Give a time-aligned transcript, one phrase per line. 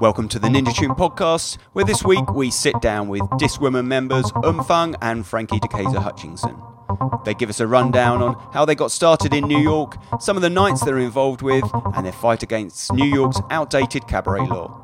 [0.00, 4.32] Welcome to the Ninja Tune podcast, where this week we sit down with Discwoman members
[4.32, 6.60] Umfang and Frankie DeKaiser Hutchinson.
[7.24, 10.42] They give us a rundown on how they got started in New York, some of
[10.42, 14.82] the nights they're involved with, and their fight against New York's outdated cabaret law.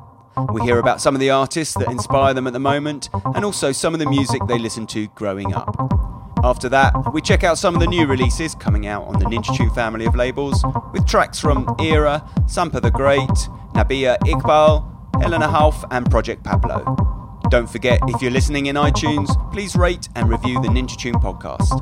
[0.53, 3.73] We hear about some of the artists that inspire them at the moment, and also
[3.73, 6.22] some of the music they listen to growing up.
[6.43, 9.55] After that, we check out some of the new releases coming out on the Ninja
[9.55, 13.29] Tune family of labels, with tracks from Era, Sampa the Great,
[13.73, 17.39] Nabihah Iqbal, Helena Hauff, and Project Pablo.
[17.49, 21.79] Don't forget, if you're listening in iTunes, please rate and review the Ninja Tune podcast.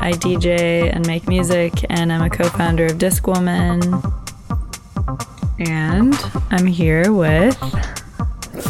[0.00, 3.82] I DJ and make music, and I'm a co founder of Discwoman.
[5.58, 6.14] And
[6.50, 7.56] I'm here with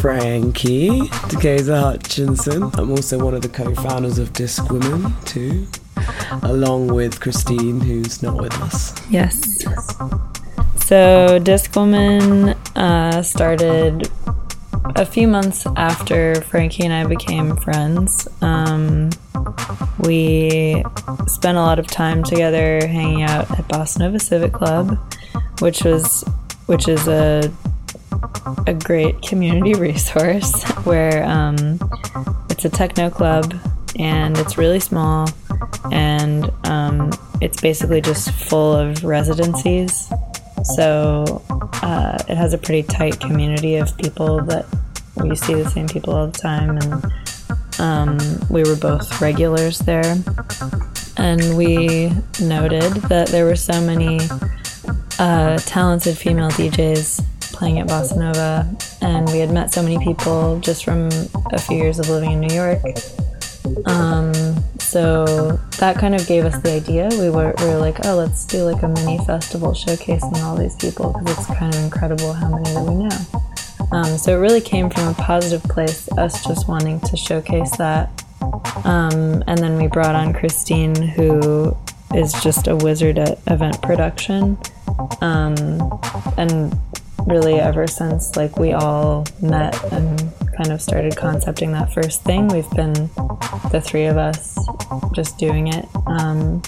[0.01, 2.63] Frankie DeKaiser Hutchinson.
[2.73, 5.67] I'm also one of the co founders of Disc Discwoman, too,
[6.43, 8.93] along with Christine, who's not with us.
[9.09, 9.63] Yes.
[10.75, 14.09] So, Discwoman uh, started
[14.95, 18.27] a few months after Frankie and I became friends.
[18.41, 19.08] Um,
[19.99, 20.83] we
[21.27, 24.97] spent a lot of time together hanging out at Bossa Nova Civic Club,
[25.59, 26.23] which was
[26.67, 27.51] which is a
[28.67, 31.79] a great community resource where um,
[32.49, 33.53] it's a techno club
[33.97, 35.27] and it's really small
[35.91, 37.11] and um,
[37.41, 40.09] it's basically just full of residencies.
[40.75, 41.41] So
[41.81, 44.65] uh, it has a pretty tight community of people that
[45.17, 47.03] we see the same people all the time and
[47.79, 48.17] um,
[48.49, 50.17] we were both regulars there,
[51.17, 52.11] and we
[52.41, 54.19] noted that there were so many
[55.19, 57.23] uh, talented female DJs
[57.53, 58.69] playing at Bossa Nova,
[59.01, 61.09] and we had met so many people just from
[61.51, 62.79] a few years of living in New York.
[63.85, 64.33] Um,
[64.79, 67.09] so that kind of gave us the idea.
[67.11, 70.75] We were, we were like, oh, let's do like a mini festival showcasing all these
[70.75, 73.38] people because it's kind of incredible how many that we know.
[73.91, 78.09] Um, so it really came from a positive place, us just wanting to showcase that.
[78.85, 81.75] Um, and then we brought on Christine, who
[82.15, 84.57] is just a wizard at event production.
[85.21, 85.55] Um,
[86.37, 86.77] and
[87.25, 90.19] really, ever since like we all met and
[90.55, 92.93] kind of started concepting that first thing, we've been
[93.71, 94.57] the three of us
[95.13, 95.87] just doing it.
[96.05, 96.61] Um,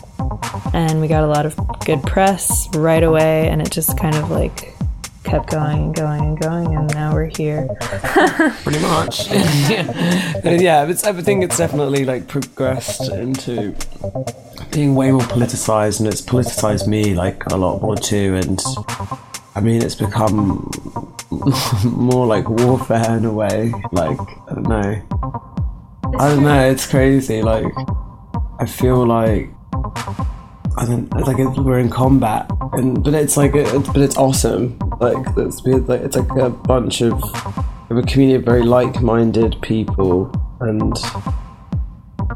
[0.74, 1.56] and we got a lot of
[1.86, 4.76] good press right away, and it just kind of like
[5.24, 7.68] kept going and going and going, and now we're here.
[8.64, 9.30] Pretty much.
[9.32, 13.76] yeah, yeah it's, I think it's definitely like progressed into
[14.72, 18.36] being way more politicized, and it's politicized me like a lot more too.
[18.36, 18.60] And
[19.56, 20.72] I mean, it's become
[21.86, 23.72] more like warfare in a way.
[23.92, 25.02] Like I don't know.
[26.20, 26.70] I don't know.
[26.70, 27.42] It's crazy.
[27.42, 27.72] Like
[28.60, 29.50] I feel like
[30.78, 34.78] I don't like we're in combat, and but it's like but it's awesome.
[35.00, 37.14] Like it's like it's like a bunch of,
[37.90, 40.32] of a community of very like-minded people,
[40.62, 40.98] and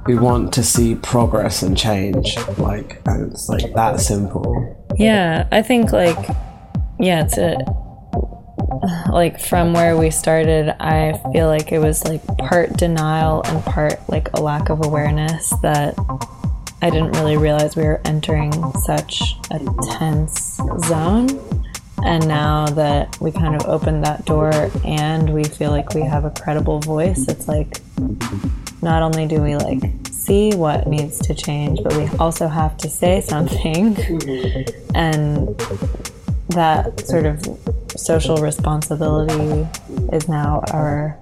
[0.06, 2.38] we want to see progress and change.
[2.58, 4.86] Like and it's like that simple.
[4.98, 6.18] Yeah, I think like
[7.00, 7.58] yeah, it's a
[9.12, 14.00] like from where we started, I feel like it was like part denial and part
[14.10, 15.96] like a lack of awareness that
[16.82, 21.30] I didn't really realize we were entering such a tense zone.
[22.04, 24.52] And now that we kind of opened that door
[24.84, 27.82] and we feel like we have a credible voice, it's like
[28.82, 29.82] not only do we like
[30.12, 33.96] see what needs to change, but we also have to say something.
[34.96, 35.58] and
[36.50, 37.44] that sort of
[37.96, 39.68] social responsibility
[40.14, 41.18] is now our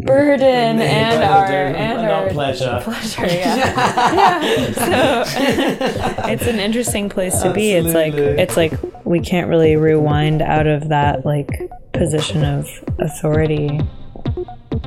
[0.00, 2.80] burden and our and our pleasure.
[2.84, 3.56] Pleasure, yeah.
[3.56, 4.74] yeah.
[4.74, 7.72] So it's an interesting place to be.
[7.72, 8.72] It's like it's like
[9.04, 11.48] we can't really rewind out of that like
[11.92, 12.68] position of
[12.98, 13.80] authority.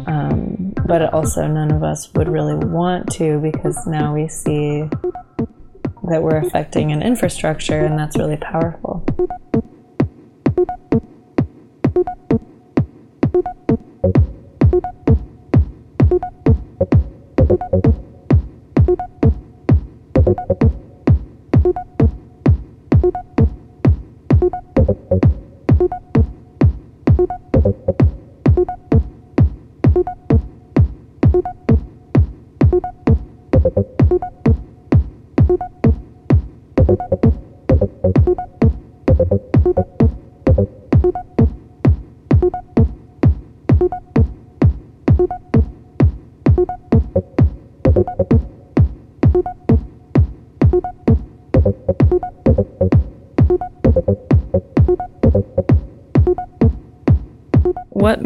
[0.08, 4.84] Um, but also none of us would really want to because now we see
[6.10, 9.06] that we're affecting an infrastructure and that's really powerful.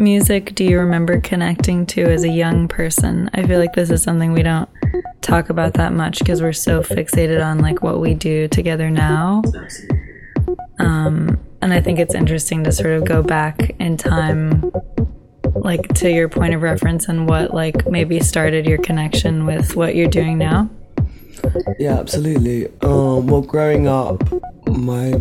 [0.06, 3.28] Music do you remember connecting to as a young person?
[3.34, 4.68] I feel like this is something we don't
[5.20, 9.42] talk about that much because we're so fixated on like what we do together now.
[10.78, 14.70] Um, and I think it's interesting to sort of go back in time,
[15.56, 19.96] like to your point of reference and what like maybe started your connection with what
[19.96, 20.70] you're doing now.
[21.80, 22.68] Yeah, absolutely.
[22.82, 24.22] Um, well, growing up,
[24.68, 25.14] my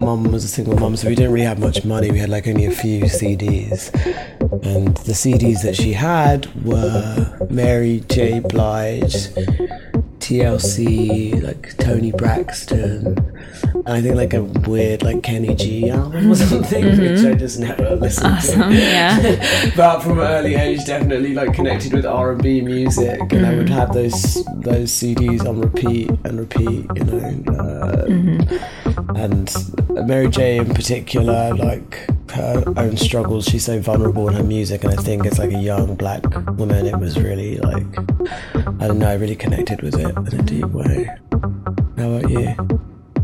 [0.00, 2.10] mum was a single mum, so we didn't really have much money.
[2.10, 3.92] We had like only a few CDs,
[4.64, 8.40] and the CDs that she had were Mary J.
[8.40, 9.28] Blige,
[10.20, 13.16] TLC, like Tony Braxton,
[13.74, 16.34] and I think like a weird like Kenny G album or mm-hmm.
[16.34, 17.38] something, which I mm-hmm.
[17.38, 18.70] just never listened Awesome.
[18.70, 18.74] to.
[18.74, 19.72] Yeah.
[19.76, 23.54] but from an early age, definitely like connected with R and B music, and I
[23.54, 23.74] would mm-hmm.
[23.74, 27.52] have those those CDs on repeat and repeat, you know.
[27.52, 28.66] Uh,
[29.14, 29.54] And
[30.06, 34.92] Mary J in particular, like her own struggles, she's so vulnerable in her music, and
[34.92, 36.24] I think as like a young black
[36.58, 37.86] woman, it was really like
[38.80, 41.10] I don't know, I really connected with it in a deep way.
[41.96, 42.54] How about you?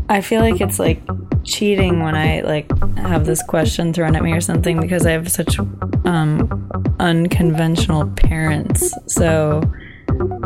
[0.09, 1.01] I feel like it's like
[1.43, 5.31] cheating when I like have this question thrown at me or something because I have
[5.31, 5.59] such
[6.05, 8.93] um, unconventional parents.
[9.07, 9.61] So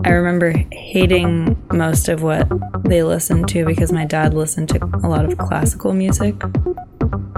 [0.03, 2.47] I remember hating most of what
[2.83, 6.35] they listened to because my dad listened to a lot of classical music.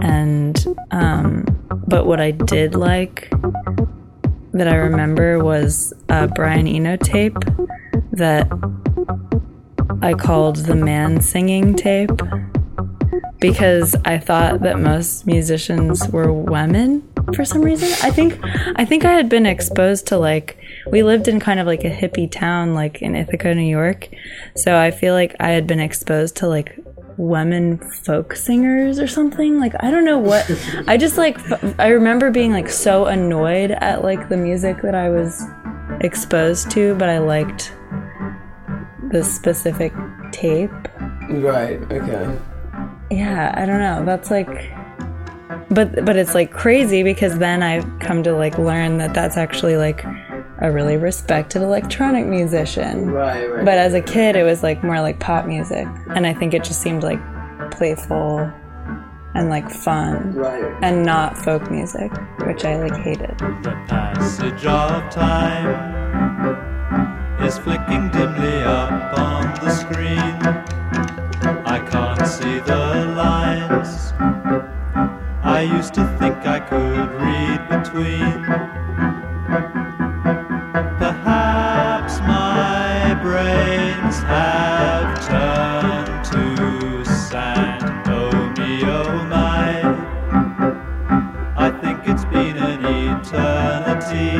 [0.01, 1.45] And, um,
[1.87, 3.29] but what I did like
[4.53, 7.37] that I remember was a Brian Eno tape
[8.11, 8.47] that
[10.01, 12.21] I called the man singing tape
[13.39, 17.89] because I thought that most musicians were women for some reason.
[18.01, 18.39] I think
[18.75, 21.89] I think I had been exposed to like we lived in kind of like a
[21.89, 24.09] hippie town like in Ithaca, New York.
[24.55, 26.79] So I feel like I had been exposed to like
[27.17, 29.59] women folk singers or something.
[29.59, 30.49] Like I don't know what
[30.87, 34.95] I just like f- I remember being like so annoyed at like the music that
[34.95, 35.43] I was
[36.01, 37.73] exposed to, but I liked
[39.11, 39.93] the specific
[40.31, 40.71] tape.
[41.29, 41.79] Right.
[41.91, 42.39] Okay.
[43.11, 44.05] Yeah, I don't know.
[44.05, 44.71] That's like
[45.69, 49.77] but but it's like crazy because then I've come to like learn that that's actually
[49.77, 50.03] like
[50.61, 53.11] a really respected electronic musician.
[53.11, 53.45] Right.
[53.45, 53.65] Right.
[53.65, 56.63] But as a kid it was like more like pop music and I think it
[56.63, 57.19] just seemed like
[57.71, 58.51] playful
[59.35, 60.73] and like fun right.
[60.81, 62.11] and not folk music,
[62.45, 63.37] which I like hated.
[63.37, 65.99] The passage of time
[67.43, 70.35] is flicking dimly up on the screen.
[71.65, 74.08] I can't see the lines.
[75.59, 78.45] I used to think I could read between.
[80.97, 87.83] Perhaps my brains have turned to sand.
[88.07, 89.83] Oh me, oh my.
[91.57, 92.85] I think it's been an
[93.19, 94.39] eternity.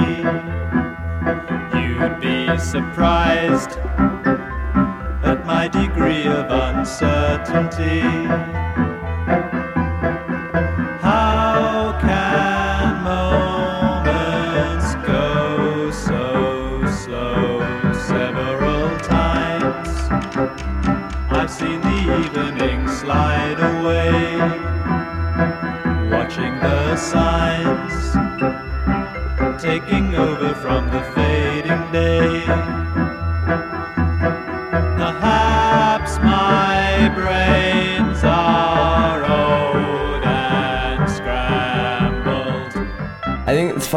[1.78, 3.72] You'd be surprised
[5.26, 8.04] at my degree of uncertainty.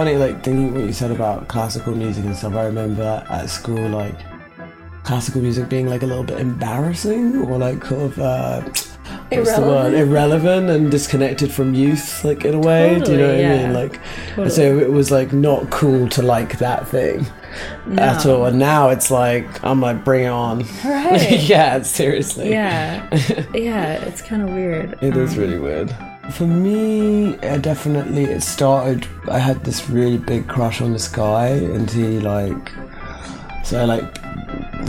[0.05, 2.57] Funny, like thinking what you said about classical music and stuff.
[2.57, 4.17] I remember at school, like
[5.05, 9.61] classical music being like a little bit embarrassing or like kind of uh, what's the
[9.61, 9.95] word?
[9.95, 12.99] Irrelevant and disconnected from youth, like in a way.
[12.99, 13.73] Do you know what Totally, I mean?
[13.75, 14.51] Like, Totally.
[14.51, 17.25] so it was like not cool to like that thing
[17.97, 18.47] at all.
[18.47, 20.65] And now it's like I'm like, bring it on.
[20.85, 21.41] Right.
[21.49, 22.51] yeah, seriously.
[22.51, 23.09] Yeah.
[23.55, 24.99] Yeah, it's kind of weird.
[25.01, 25.95] It is really weird.
[26.31, 29.07] For me, uh, definitely it started.
[29.29, 32.71] I had this really big crush on this guy, and he like,
[33.65, 34.23] so I like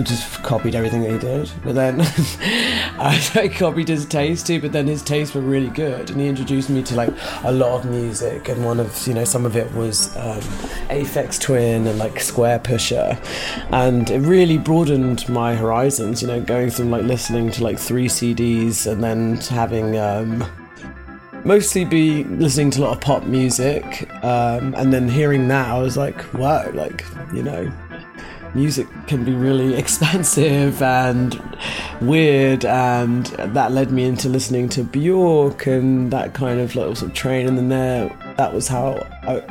[0.03, 1.51] just copied everything that he did.
[1.63, 2.01] But then
[2.99, 4.61] I, I copied his taste too.
[4.61, 7.13] But then his tastes were really good, and he introduced me to like
[7.43, 8.47] a lot of music.
[8.47, 10.39] And one of you know some of it was um,
[10.89, 13.19] Aphex Twin and like Square Pusher,
[13.71, 16.21] and it really broadened my horizons.
[16.21, 19.97] You know, going from like listening to like three CDs and then having.
[19.97, 20.45] Um,
[21.45, 25.79] mostly be listening to a lot of pop music, um, and then hearing that, I
[25.79, 27.71] was like, wow, like you know,
[28.53, 31.41] music can be really expensive and
[32.01, 37.11] weird, and that led me into listening to Bjork and that kind of little sort
[37.11, 38.19] of train, and then there.
[38.37, 39.43] That was how I,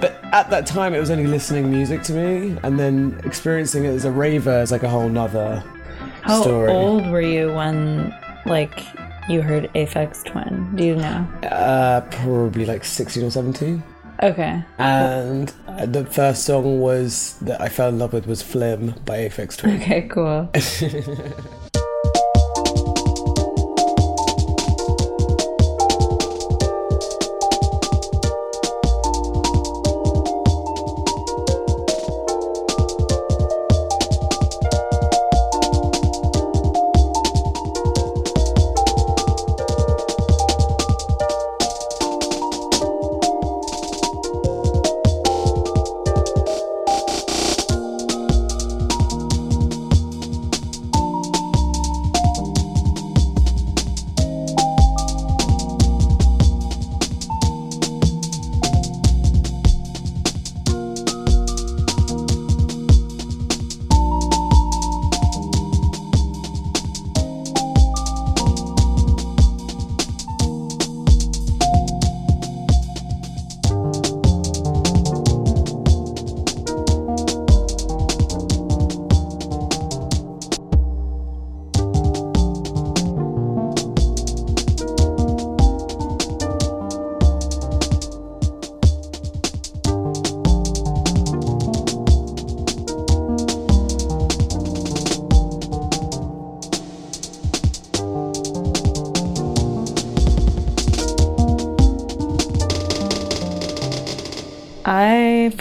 [0.00, 3.90] but at that time it was only listening music to me and then experiencing it
[3.90, 5.62] as a raver is like a whole nother
[6.22, 6.72] How story.
[6.72, 8.12] old were you when
[8.44, 8.84] like
[9.28, 10.74] you heard Aphex Twin?
[10.76, 11.26] Do you know?
[11.42, 13.82] Uh, probably like 16 or 17.
[14.22, 14.62] Okay.
[14.78, 19.18] And uh, the first song was that I fell in love with was Flim by
[19.18, 19.80] Aphex Twin.
[19.80, 20.50] Okay, cool.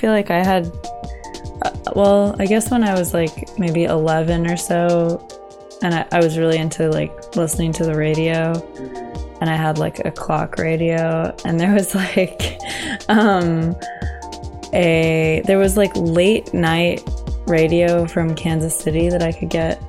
[0.04, 0.70] feel like I had,
[1.62, 5.26] uh, well, I guess when I was like maybe 11 or so,
[5.82, 8.52] and I, I was really into like listening to the radio,
[9.40, 12.60] and I had like a clock radio, and there was like,
[13.08, 13.78] um,
[14.74, 17.02] a, there was like late night
[17.48, 19.82] radio from Kansas City that I could get,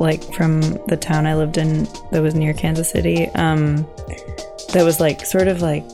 [0.00, 3.86] like from the town I lived in that was near Kansas City, um,
[4.72, 5.84] that was like sort of like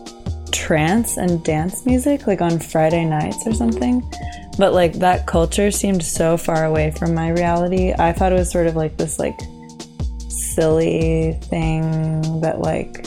[0.69, 4.03] trance and dance music like on Friday nights or something.
[4.59, 7.95] But like that culture seemed so far away from my reality.
[7.99, 9.39] I thought it was sort of like this like
[10.29, 13.07] silly thing that like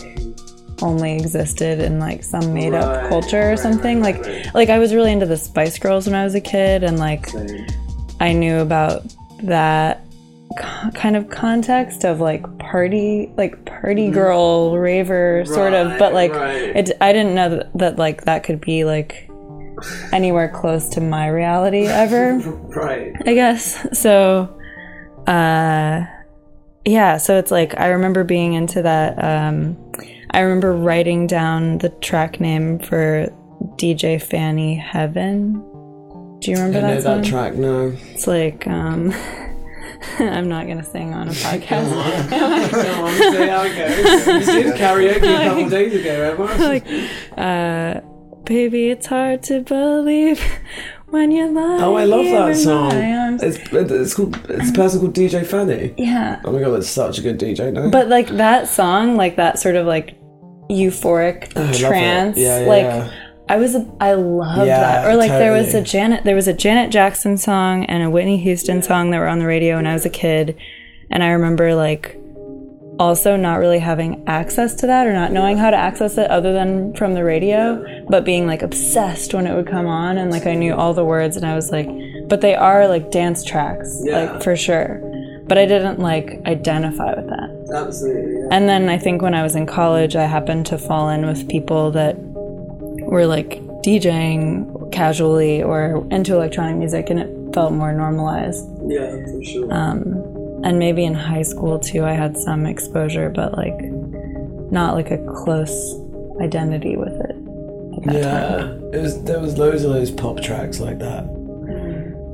[0.82, 4.02] only existed in like some made up Right, culture or something.
[4.02, 4.56] right, like right.
[4.56, 7.30] like I was really into the Spice Girls when I was a kid and like
[8.20, 9.04] I knew about
[9.44, 10.04] that
[10.58, 16.32] co- kind of context of like party like party girl raver sort of but like
[16.34, 16.76] right.
[16.76, 19.30] it i didn't know that, that like that could be like
[20.12, 23.14] anywhere close to my reality ever Right.
[23.26, 24.58] i guess so
[25.28, 26.06] uh
[26.86, 29.78] yeah so it's like i remember being into that um
[30.32, 33.28] i remember writing down the track name for
[33.78, 35.68] dj fanny heaven
[36.40, 37.92] do you remember I know that song that track now.
[38.14, 39.12] it's like um
[40.20, 44.48] i'm not gonna sing on a podcast Come on, say how it goes.
[44.48, 46.68] You did karaoke a couple days ago, Emma.
[46.68, 46.86] like
[47.38, 48.02] uh
[48.46, 50.42] baby it's hard to believe
[51.08, 52.92] when you're lying Oh, I love that song.
[53.44, 54.36] It's, it's called.
[54.50, 55.94] It's a person called DJ Fanny.
[55.98, 57.72] yeah Oh my god, that's such a good DJ.
[57.74, 60.18] No, but like that song like that sort of like
[60.70, 61.80] euphoric it.
[61.80, 63.12] trance Yeah, yeah, like yeah.
[63.50, 65.08] I was a, I loved Yeah, that.
[65.08, 65.82] Or like there was a.
[65.82, 69.40] Janet there was a Janet Jackson song and a Whitney Houston song that were on
[69.40, 70.58] the radio when I was a kid
[71.10, 72.18] and I remember like
[73.00, 76.54] also not really having access to that or not knowing how to access it other
[76.54, 80.46] than from the radio, but being like obsessed when it would come on and like
[80.46, 81.90] I knew all the words and I was like
[82.30, 84.32] but they are like dance tracks Yeah.
[84.34, 85.02] like for sure.
[85.48, 87.74] But I didn't like identify with that.
[87.76, 88.48] absolutely.
[88.52, 91.50] And then I think when I was in college, I happened to fall in with
[91.50, 92.16] people that
[93.12, 98.66] were like DJing casually or into electronic music, and it felt more normalized.
[98.88, 99.72] Yeah, for sure.
[99.72, 100.14] Um,
[100.64, 103.78] and maybe in high school too, I had some exposure, but like
[104.72, 105.94] not like a close
[106.40, 107.36] identity with it.
[107.98, 108.16] At time.
[108.16, 109.22] yeah, it was.
[109.24, 111.26] There was loads of those pop tracks like that.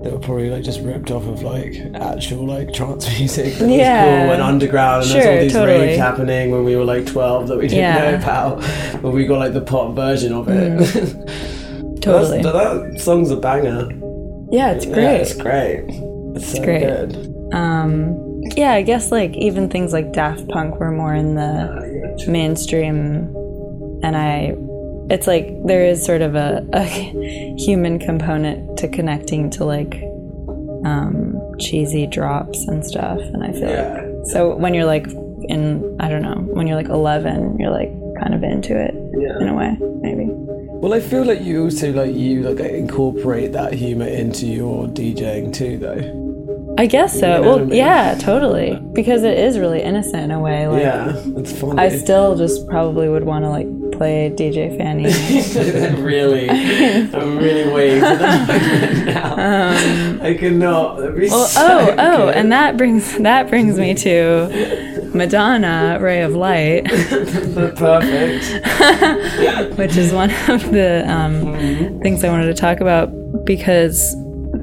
[0.03, 4.05] That were probably like just ripped off of like actual like trance music that Yeah.
[4.05, 5.79] was cool and underground and there's all these totally.
[5.79, 8.11] raves happening when we were like 12 that we didn't Yeah.
[8.11, 12.01] know about but we got like the pop version of it Mm.
[12.01, 12.41] Totally.
[12.43, 13.89] That's, that song's a banger
[14.51, 15.21] Yeah, it's Yeah, great.
[15.21, 15.83] it's great
[16.35, 16.81] it's, so great.
[16.81, 22.23] good Um, yeah, I guess like even things like Daft Punk were more in the
[22.27, 23.33] mainstream
[24.03, 24.55] and I,
[25.09, 26.83] it's like there is sort of a, a
[27.57, 30.01] human component to connecting to like
[30.85, 33.93] um, cheesy drops and stuff, and I feel Yeah.
[34.01, 35.07] like so when you're like
[35.49, 39.39] in I don't know when you're like 11, you're like kind of into it Yeah.
[39.39, 40.25] in a way, maybe.
[40.29, 45.53] Well, I feel like you also like you like incorporate that humor into your DJing
[45.53, 46.23] too, though.
[46.79, 47.27] I guess so.
[47.37, 47.73] You know well, I mean?
[47.75, 48.79] yeah, totally.
[48.93, 50.67] Because it is really innocent in a way.
[50.67, 51.79] Like, Yeah, it's funny.
[51.79, 53.65] I still just probably would want to like
[53.97, 55.05] play DJ Fanny.
[56.01, 60.23] really, I'm really waiting for that moment now.
[60.23, 60.99] I cannot.
[61.03, 66.33] Um, Well, so oh, oh, and that brings that brings me to Madonna, Ray of
[66.33, 66.85] Light,
[67.75, 68.45] perfect.
[69.77, 73.09] which is one of the um, things I wanted to talk about
[73.45, 74.13] because,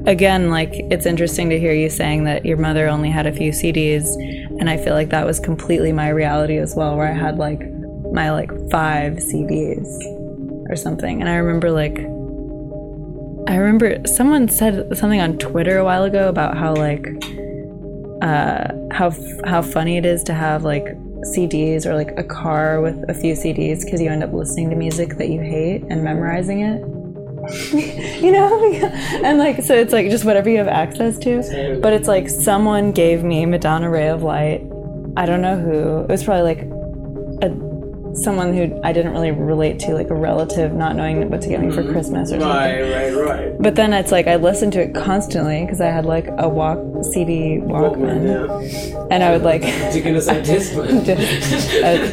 [0.05, 3.51] again, like it's interesting to hear you saying that your mother only had a few
[3.51, 4.05] CDs,
[4.59, 7.61] and I feel like that was completely my reality as well, where I had like
[8.15, 9.87] my like five CDs
[10.69, 11.99] or something, and I remember like.
[13.47, 17.05] I remember someone said something on Twitter a while ago about how like
[18.23, 19.13] uh, how
[19.45, 20.85] how funny it is to have like
[21.35, 24.75] CDs or like a car with a few CDs because you end up listening to
[24.75, 26.81] music that you hate and memorizing it.
[28.23, 28.73] you know,
[29.23, 31.79] and like so it's like just whatever you have access to.
[31.81, 34.65] But it's like someone gave me Madonna Ray of Light.
[35.17, 35.99] I don't know who.
[35.99, 36.61] It was probably like
[37.43, 37.74] a
[38.15, 41.59] someone who I didn't really relate to, like a relative, not knowing what to get
[41.61, 42.47] me for Christmas or something.
[42.49, 43.13] right, right.
[43.15, 43.61] Right.
[43.61, 46.77] But then it's like I listened to it constantly because I had like a walk
[47.13, 48.25] CD Walkman,
[48.89, 49.07] Yeah.
[49.11, 49.61] and I would like
[49.93, 50.03] Did
[50.45, 51.05] Discman.
[51.83, 52.11] uh,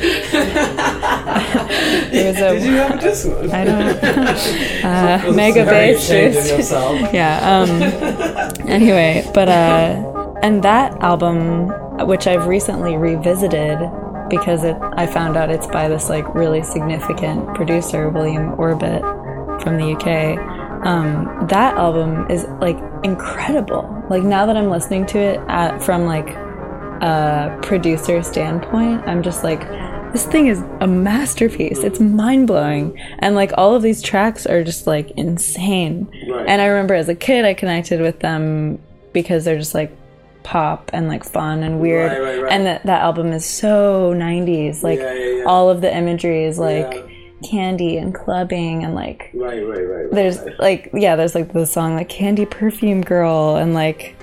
[2.12, 3.50] it was a Did you have a Discman?
[3.52, 6.50] I don't uh, mega bass ashamed of boost.
[6.56, 7.12] yourself.
[7.12, 7.60] yeah.
[7.60, 8.68] Um.
[8.68, 11.68] Anyway, but uh, and that album,
[12.06, 13.78] which I've recently revisited
[14.32, 19.02] because it, I found out it's by this like really significant producer, William Orbit
[19.62, 20.38] from the UK.
[20.86, 24.02] Um, that album is like incredible.
[24.08, 29.44] Like now that I'm listening to it at, from like a producer standpoint, I'm just
[29.44, 29.60] like,
[30.14, 31.80] this thing is a masterpiece.
[31.80, 32.98] It's mind blowing.
[33.18, 36.10] And like all of these tracks are just like insane.
[36.26, 36.48] Right.
[36.48, 38.80] And I remember as a kid, I connected with them
[39.12, 39.94] because they're just like
[40.42, 42.12] pop and like fun and weird.
[42.12, 42.52] Right, right, right.
[42.52, 44.82] And that, that album is so 90s.
[44.82, 45.44] Like Yeah, yeah, yeah.
[45.44, 47.48] all of the imagery is like Yeah.
[47.50, 50.10] candy and clubbing and like Right, right, right.
[50.12, 54.14] there's like yeah there's like the song like candy perfume girl and like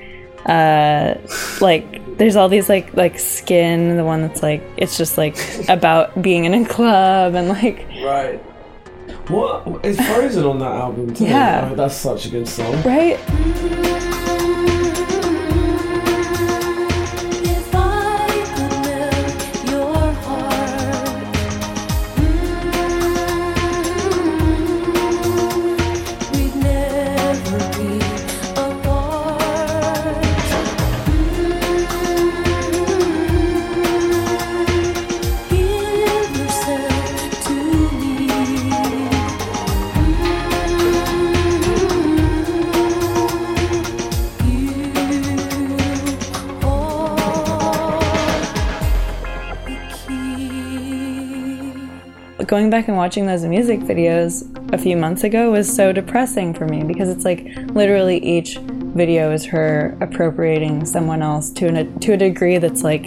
[0.45, 1.15] uh
[1.59, 5.35] like there's all these like like skin the one that's like it's just like
[5.69, 8.39] about being in a club and like Right.
[9.29, 11.25] What is Frozen on that album too?
[11.25, 11.69] Yeah.
[11.71, 12.73] Oh, that's such a good song.
[12.83, 13.19] right
[52.49, 56.65] going back and watching those music videos a few months ago was so depressing for
[56.65, 62.13] me because it's like literally each video is her appropriating someone else to an, to
[62.13, 63.05] a degree that's like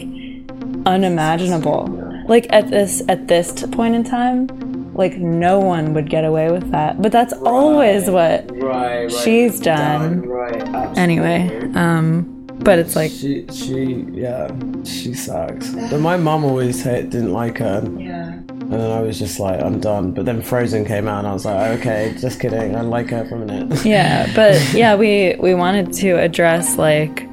[0.86, 1.88] unimaginable.
[2.28, 4.46] Like at this at this point in time,
[4.94, 7.02] like no one would get away with that.
[7.02, 9.10] But that's always what Right, right.
[9.12, 10.20] she's done.
[10.22, 10.96] Right.
[10.96, 12.28] Anyway, um
[12.60, 14.48] but it's like She, she, yeah,
[14.84, 15.70] she sucks.
[15.90, 17.82] But my mom always said, didn't like her.
[17.98, 18.38] yeah.
[18.72, 20.12] And then I was just like, I'm done.
[20.12, 22.74] But then Frozen came out, and I was like, okay, just kidding.
[22.74, 23.84] I like her for a minute.
[23.92, 27.28] Yeah, but yeah, we we wanted to address like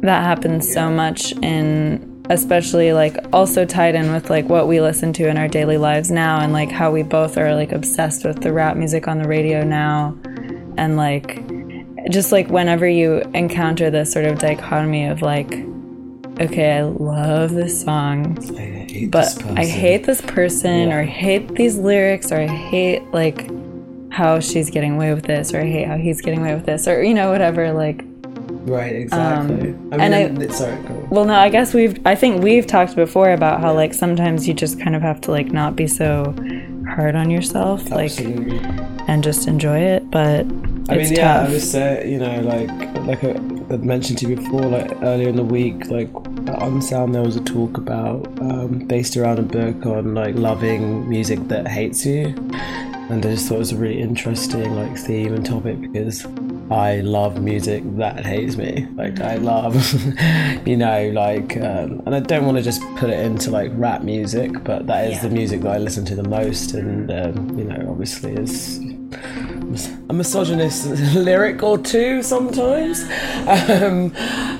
[0.00, 5.12] that happens so much in especially like also tied in with like what we listen
[5.14, 8.42] to in our daily lives now and like how we both are like obsessed with
[8.42, 10.16] the rap music on the radio now
[10.76, 11.42] and like
[12.10, 15.50] just like whenever you encounter this sort of dichotomy of like
[16.40, 18.36] okay, I love this song,
[19.06, 23.48] but I hate this person, or I hate these lyrics, or I hate like
[24.10, 26.88] how she's getting away with this, or I hate how he's getting away with this,
[26.88, 27.72] or you know, whatever.
[27.72, 28.02] Like,
[28.66, 29.70] right, exactly.
[29.70, 31.06] Um, I mean, and I- sorry, cool.
[31.10, 34.54] well, no, I guess we've, I think we've talked before about how like sometimes you
[34.54, 36.34] just kind of have to like not be so
[36.88, 38.58] hard on yourself, like, Absolutely.
[39.06, 40.10] and just enjoy it.
[40.10, 40.40] But
[40.90, 41.48] I mean, yeah, tough.
[41.48, 42.70] I was say, you know, like
[43.06, 43.30] like I,
[43.74, 46.08] I'd mentioned to you before, like earlier in the week, like
[46.48, 51.08] at Unsound there was a talk about um, based around a book on like loving
[51.08, 52.34] music that hates you,
[53.10, 56.26] and I just thought it was a really interesting like theme and topic because
[56.70, 58.86] I love music that hates me.
[58.94, 59.74] Like I love,
[60.66, 64.02] you know, like, um, and I don't want to just put it into like rap
[64.02, 67.64] music, but that is the music that I listen to the most, and um, you
[67.64, 68.80] know, obviously is
[69.86, 73.02] a misogynist lyric or two sometimes.
[73.46, 74.10] Um,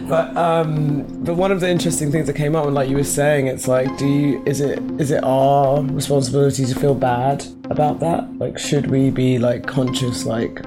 [0.08, 3.04] but um, but one of the interesting things that came up, and like you were
[3.04, 8.00] saying, it's like, do you is it is it our responsibility to feel bad about
[8.00, 8.32] that?
[8.38, 10.62] Like, should we be like conscious like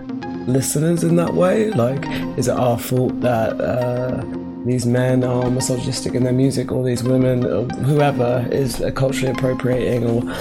[0.48, 1.72] listeners in that way?
[1.72, 2.06] Like,
[2.38, 3.60] is it our fault that?
[3.60, 4.24] Uh,
[4.64, 10.06] these men are misogynistic in their music, or these women, or whoever is culturally appropriating,
[10.06, 10.32] or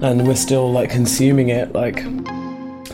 [0.00, 1.72] and we're still like consuming it.
[1.72, 2.04] Like,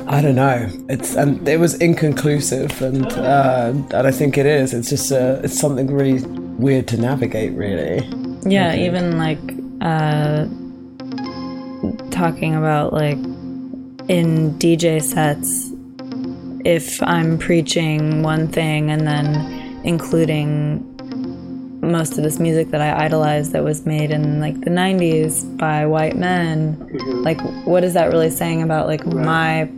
[0.07, 0.69] I don't know.
[0.88, 4.75] It's and it was inconclusive, and uh, and I think it is.
[4.75, 6.23] It's just uh, it's something really
[6.59, 8.07] weird to navigate, really.
[8.47, 9.38] Yeah, even like
[9.81, 10.45] uh,
[12.11, 13.17] talking about like
[14.09, 15.73] in DJ sets,
[16.67, 20.90] if I'm preaching one thing and then including
[21.81, 25.87] most of this music that I idolize that was made in like the 90s by
[25.87, 26.79] white men,
[27.23, 29.69] like what is that really saying about like my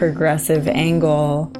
[0.00, 1.52] progressive angle?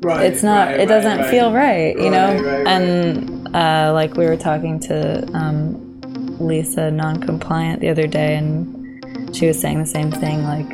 [0.00, 0.26] Right.
[0.26, 2.28] it's not it doesn't feel right you know
[2.68, 6.00] and uh, like we were talking to um,
[6.38, 10.68] lisa non-compliant the other day and she was saying the same thing like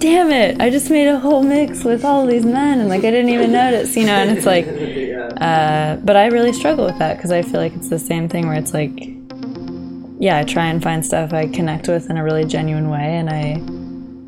[0.00, 3.10] damn it i just made a whole mix with all these men and like i
[3.12, 4.66] didn't even notice you know and it's like
[5.40, 8.48] uh, but i really struggle with that because i feel like it's the same thing
[8.48, 8.92] where it's like
[10.18, 13.30] yeah i try and find stuff i connect with in a really genuine way and
[13.30, 13.75] i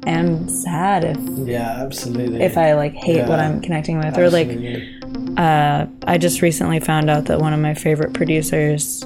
[0.06, 2.42] am sad if Yeah, absolutely.
[2.42, 4.48] if I like hate what I'm connecting with, or like
[5.36, 9.04] uh, I just recently found out that one of my favorite producers,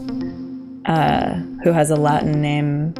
[0.87, 2.95] uh, who has a Latin name,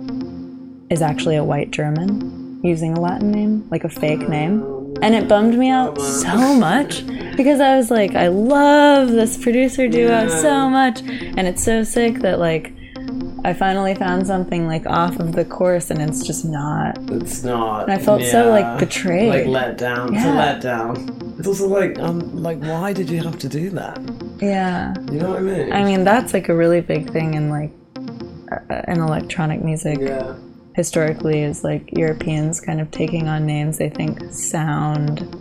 [0.91, 4.63] is actually a white German using a Latin name, like a fake name,
[5.03, 9.89] and it bummed me out so much because I was like, I love this producer
[9.89, 12.73] duo so much, and it's so sick that like.
[13.45, 16.97] I finally found something like off of the course, and it's just not.
[17.11, 17.91] It's not.
[17.91, 19.29] I felt so, like, betrayed.
[19.31, 20.15] Like let down.
[20.15, 20.35] Yeah.
[20.35, 21.35] Let down.
[21.39, 23.99] It's also like um like why did you have to do that?
[24.41, 24.95] Yeah.
[25.11, 25.73] You know what I mean?
[25.73, 27.73] I mean, that's like a really big thing in like
[28.71, 29.99] uh, in electronic music.
[30.01, 30.35] yeah.
[30.75, 35.37] Historically, is like Europeans kind of taking on names they think sound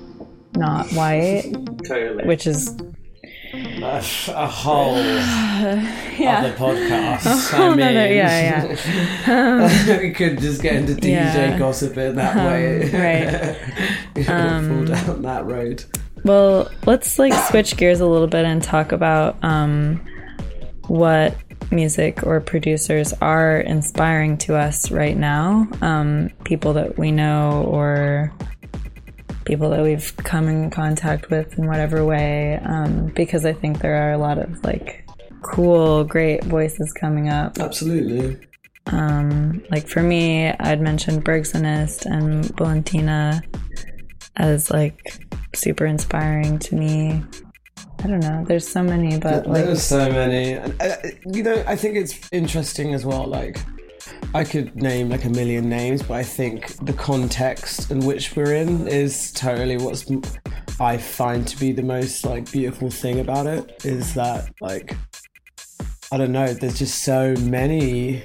[0.58, 1.44] not white,
[1.88, 2.26] Totally.
[2.26, 2.78] which is
[3.54, 4.04] a,
[4.36, 7.52] a whole yeah, other podcast.
[7.52, 8.76] whole I mean, nother- yeah,
[9.28, 9.98] yeah.
[10.02, 11.60] we could just get into DJ Yeah.
[11.60, 13.56] gossip in that way.
[14.16, 14.26] right.
[14.26, 15.84] Fall down that road.
[16.24, 20.00] Well, let's like switch gears a little bit and talk about um,
[20.88, 21.36] what
[21.72, 25.68] music or producers are inspiring to us right now.
[25.82, 28.32] Um, people that we know or
[29.45, 32.60] people that we've come in contact with in whatever way.
[32.63, 35.08] Um, because I think there are a lot of like
[35.41, 37.58] cool, great voices coming up.
[37.60, 38.47] Absolutely.
[38.88, 43.41] Um, like for me, I'd mentioned Bergsonist and Valentina
[44.38, 44.99] as like
[45.54, 47.23] super inspiring to me.
[48.04, 48.43] I don't know.
[48.47, 50.54] There's so many, but like There's so many.
[50.54, 50.95] And, uh,
[51.27, 53.27] you know, I think it's interesting as well.
[53.27, 53.60] Like,
[54.34, 58.54] I could name like a million names, but I think the context in which we're
[58.54, 60.06] in is totally what's
[60.80, 64.96] I find to be the most like beautiful thing about it is that like
[66.14, 66.54] I don't know.
[66.54, 68.24] There's just so many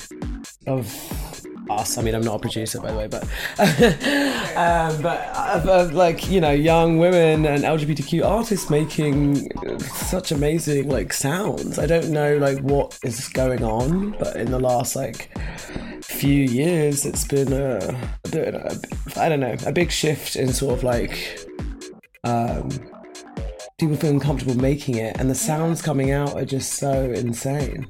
[0.66, 0.86] of
[1.70, 1.98] us.
[1.98, 3.22] I mean, I'm not a producer, by the way, but
[4.56, 9.50] um, but uh, like you know, young women and LGBTQ artists making
[9.80, 11.78] such amazing like sounds.
[11.78, 15.30] I don't know like what is going on, but in the last like
[16.02, 17.48] few years, it's been
[18.30, 18.54] bit.
[18.54, 18.80] A,
[19.16, 21.40] I don't know, a big shift in sort of like.
[22.24, 22.70] Um,
[23.78, 27.86] people feeling comfortable making it, and the sounds coming out are just so insane.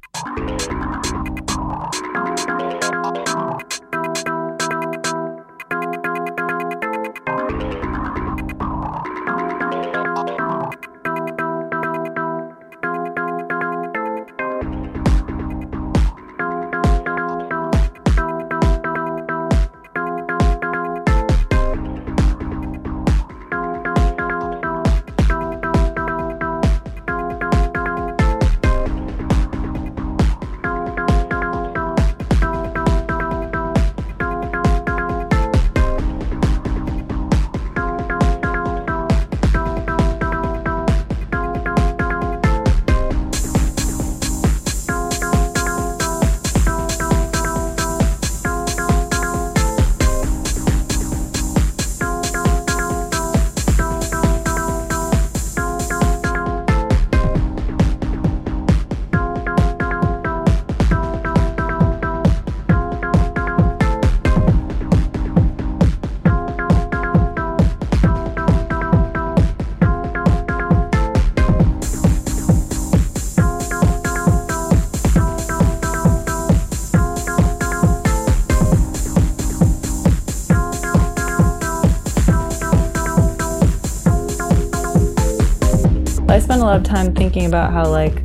[86.67, 88.23] Lot of time thinking about how like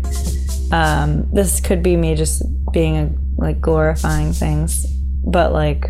[0.72, 4.86] um, this could be me just being a, like glorifying things,
[5.26, 5.86] but like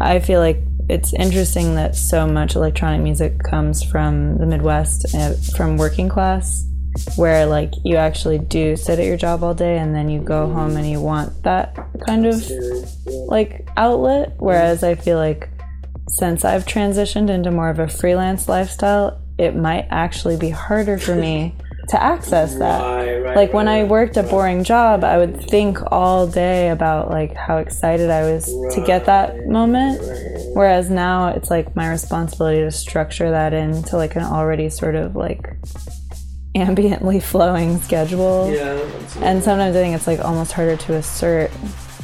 [0.00, 5.34] I feel like it's interesting that so much electronic music comes from the Midwest, uh,
[5.56, 6.64] from working class,
[7.16, 10.48] where like you actually do sit at your job all day and then you go
[10.48, 11.74] home and you want that
[12.06, 12.42] kind of
[13.28, 14.34] like outlet.
[14.38, 15.48] Whereas I feel like
[16.08, 21.14] since I've transitioned into more of a freelance lifestyle, it might actually be harder for
[21.14, 21.54] me
[21.92, 22.80] to access that.
[23.36, 27.58] like when I worked a boring job, I would think all day about like how
[27.58, 30.00] excited I was to get that moment.
[30.54, 35.14] Whereas now it's like my responsibility to structure that into like an already sort of
[35.14, 35.54] like
[36.56, 38.46] ambiently flowing schedule.
[39.20, 41.50] And sometimes I think it's like almost harder to assert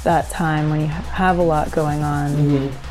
[0.04, 2.30] that time when you have a lot going on.
[2.32, 2.87] Mm-hmm.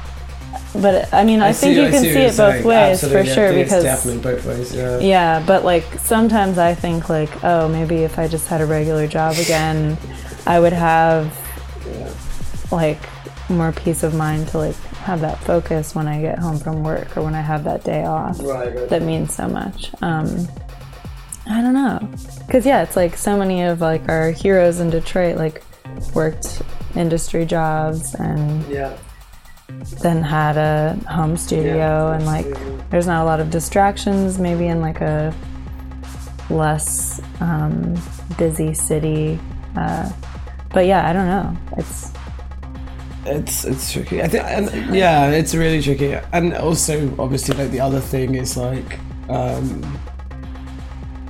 [0.74, 3.34] But I mean, I, think you can see, you're it both ways Absolutely, for yeah,
[3.34, 4.76] sure because definitely both ways.
[4.76, 5.00] Yeah.
[5.00, 9.08] yeah, but like sometimes I think like, oh, maybe if I just had a regular
[9.08, 9.98] job again,
[10.46, 11.34] I would have
[12.72, 13.00] like
[13.50, 14.76] more peace of mind to like
[15.06, 18.04] have that focus when I get home from work or when I have that day
[18.04, 18.40] off.
[18.42, 18.90] Right, right.
[18.90, 19.92] That means so much.
[20.02, 20.48] Um,
[21.50, 22.00] I don't know,
[22.46, 25.64] because yeah, it's like so many of like our heroes in Detroit like
[26.14, 26.62] worked
[26.96, 28.98] industry jobs and Yeah.
[30.02, 32.48] Then had a home studio and like
[32.90, 35.34] there's not a lot of distractions maybe in like a
[36.50, 37.96] less um,
[38.38, 39.40] busy city
[39.76, 40.10] uh,
[40.74, 42.12] but yeah i don't know it's
[43.30, 44.24] It's it's tricky.
[44.24, 46.16] I think, and yeah, it's really tricky.
[46.32, 49.84] And also, obviously, like the other thing is like, um,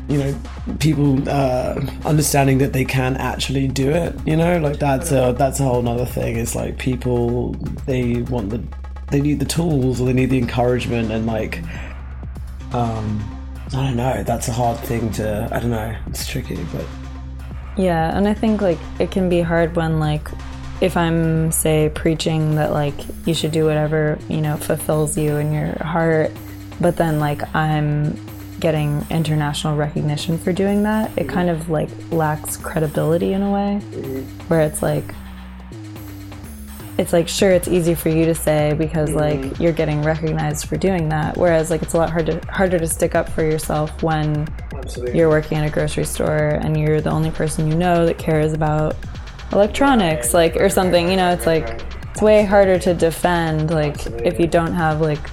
[0.07, 0.39] you know,
[0.79, 4.15] people uh, understanding that they can actually do it.
[4.25, 6.37] You know, like that's a that's a whole nother thing.
[6.37, 7.53] It's like people
[7.85, 8.63] they want the
[9.11, 11.61] they need the tools or they need the encouragement and like,
[12.73, 13.23] um,
[13.67, 14.23] I don't know.
[14.23, 15.49] That's a hard thing to.
[15.51, 15.95] I don't know.
[16.07, 16.85] It's tricky, but
[17.77, 20.27] yeah and i think like it can be hard when like
[20.81, 25.53] if i'm say preaching that like you should do whatever you know fulfills you in
[25.53, 26.31] your heart
[26.81, 28.15] but then like i'm
[28.59, 31.29] getting international recognition for doing that it mm-hmm.
[31.29, 34.21] kind of like lacks credibility in a way mm-hmm.
[34.47, 35.03] where it's like
[36.97, 39.49] it's like sure it's easy for you to say because mm-hmm.
[39.49, 42.87] like you're getting recognized for doing that whereas like it's a lot harder harder to
[42.87, 44.47] stick up for yourself when
[45.13, 48.53] you're working at a grocery store and you're the only person you know that cares
[48.53, 48.95] about
[49.51, 54.39] electronics like or something you know it's like it's way harder to defend like if
[54.39, 55.29] you don't have like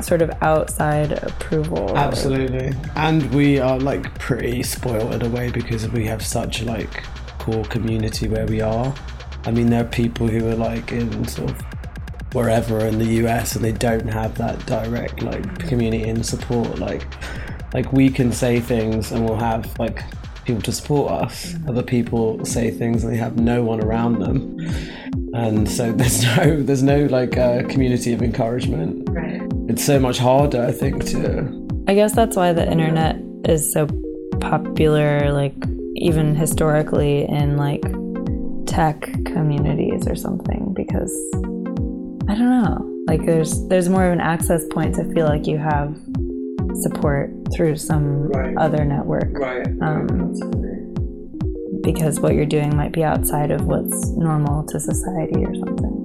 [0.00, 2.72] sort of outside approval Absolutely.
[2.94, 7.02] And we are like pretty spoiled in a way because we have such like
[7.38, 8.94] cool community where we are.
[9.44, 11.60] I mean there are people who are like in sort of
[12.32, 17.06] wherever in the US and they don't have that direct like community and support like
[17.72, 20.02] like we can say things and we'll have like
[20.48, 21.54] people to support us.
[21.68, 24.58] Other people say things and they have no one around them.
[25.34, 29.08] And so there's no there's no like uh, community of encouragement.
[29.70, 33.86] It's so much harder I think to I guess that's why the internet is so
[34.40, 35.54] popular, like
[35.96, 37.82] even historically in like
[38.66, 41.12] tech communities or something, because
[42.28, 43.04] I don't know.
[43.06, 45.96] Like there's there's more of an access point to feel like you have
[46.82, 48.56] support through some Right.
[48.56, 49.36] other network.
[49.38, 49.66] Right.
[49.80, 50.32] Um,
[51.82, 55.97] because what you're doing might be outside of what's normal to society or something.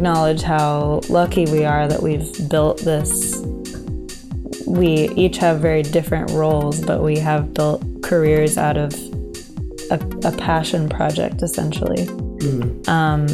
[0.00, 3.36] Acknowledge how lucky we are that we've built this.
[4.66, 8.94] We each have very different roles, but we have built careers out of
[9.90, 12.08] a, a passion project, essentially.
[12.88, 13.26] Um,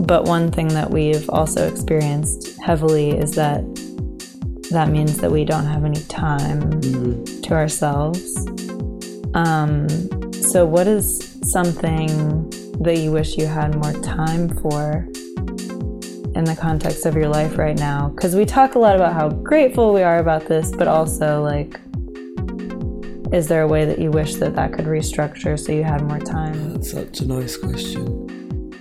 [0.00, 3.62] but one thing that we've also experienced heavily is that
[4.72, 6.80] that means that we don't have any time
[7.42, 8.36] to ourselves.
[9.34, 9.88] Um,
[10.32, 15.06] so, what is something that you wish you had more time for
[16.40, 18.08] in the context of your life right now?
[18.08, 21.78] Because we talk a lot about how grateful we are about this, but also, like,
[23.32, 26.18] is there a way that you wish that that could restructure so you had more
[26.18, 26.72] time?
[26.72, 28.26] That's such a nice question.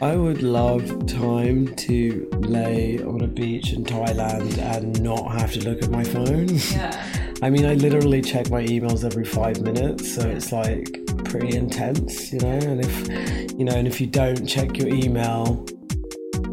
[0.01, 5.59] I would love time to lay on a beach in Thailand and not have to
[5.69, 6.47] look at my phone.
[6.71, 7.27] Yeah.
[7.41, 12.31] I mean, I literally check my emails every five minutes, so it's like pretty intense,
[12.31, 12.57] you know.
[12.57, 15.65] And if you know, and if you don't check your email,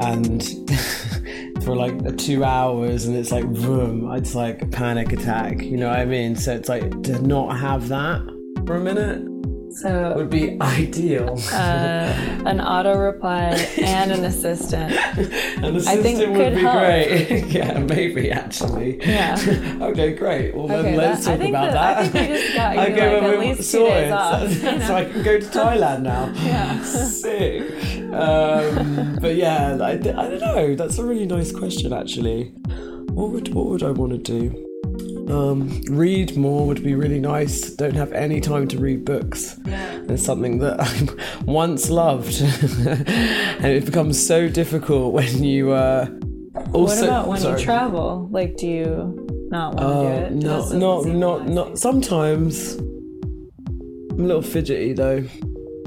[0.00, 0.42] and
[1.64, 5.62] for like two hours, and it's like vroom, it's like a panic attack.
[5.62, 6.36] You know what I mean?
[6.36, 8.22] So it's like to not have that
[8.66, 9.35] for a minute
[9.70, 11.38] So, would be ideal.
[11.52, 13.50] uh, an auto reply
[13.82, 14.92] and an assistant.
[15.56, 16.76] An I think assistant would be help.
[16.78, 17.46] great.
[17.48, 18.98] yeah, maybe actually.
[19.06, 19.36] Yeah.
[19.82, 20.54] okay, great.
[20.54, 23.12] Well, then Okay, let's that- talk about that- I think we just got you, okay,
[23.12, 24.86] like, well, at least two days off, So, you know?
[24.86, 26.32] so I can go to Thailand now.
[26.36, 26.82] Yeah.
[26.82, 27.62] Sick.
[28.12, 30.74] Um, but yeah, I, I don't know.
[30.74, 32.52] That's a really nice question, actually.
[33.10, 34.65] What would what would I want to do?
[35.28, 37.70] Um, read more would be really nice.
[37.74, 39.58] Don't have any time to read books.
[39.66, 45.72] It's something that I once loved, and it becomes so difficult when you.
[45.72, 46.06] Uh,
[46.72, 47.58] also, what about when sorry.
[47.60, 48.28] you travel?
[48.30, 50.32] Like, do you not want to Uh, do it?
[50.42, 51.78] No, not not not.
[51.78, 55.24] Sometimes I'm a little fidgety though.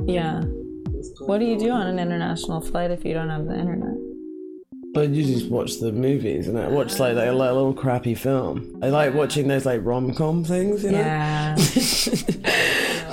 [0.06, 0.42] Yeah.
[1.22, 3.96] What do you do on an international flight if you don't have the internet?
[5.00, 8.80] But you just watch the movies and I watch like, like a little crappy film.
[8.84, 10.98] I like watching those like rom com things, you know.
[10.98, 11.56] Yeah.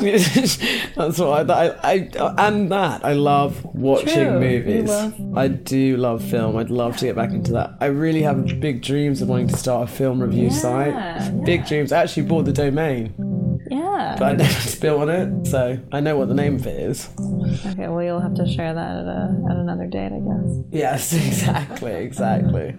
[0.00, 4.88] That's what I, I, I and that I love watching True, movies.
[4.88, 6.56] love- I do love film.
[6.56, 7.74] I'd love to get back into that.
[7.80, 11.44] I really have big dreams of wanting to start a film review site.
[11.44, 11.92] Big dreams.
[11.92, 13.14] I actually bought the domain,
[13.70, 14.16] Yeah.
[14.18, 17.08] but I never built on it, so I know what the name of it is.
[17.66, 20.58] Okay, well, you'll have to share that at, a, at another date, I guess.
[20.70, 22.74] Yes, exactly, exactly.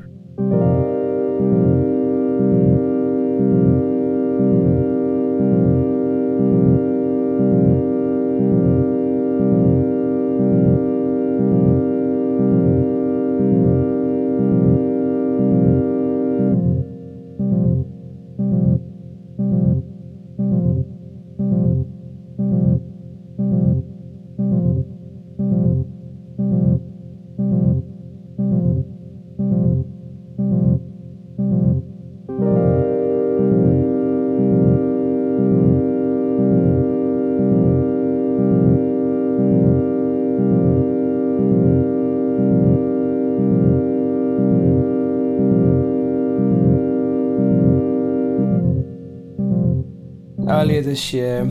[50.97, 51.47] This year,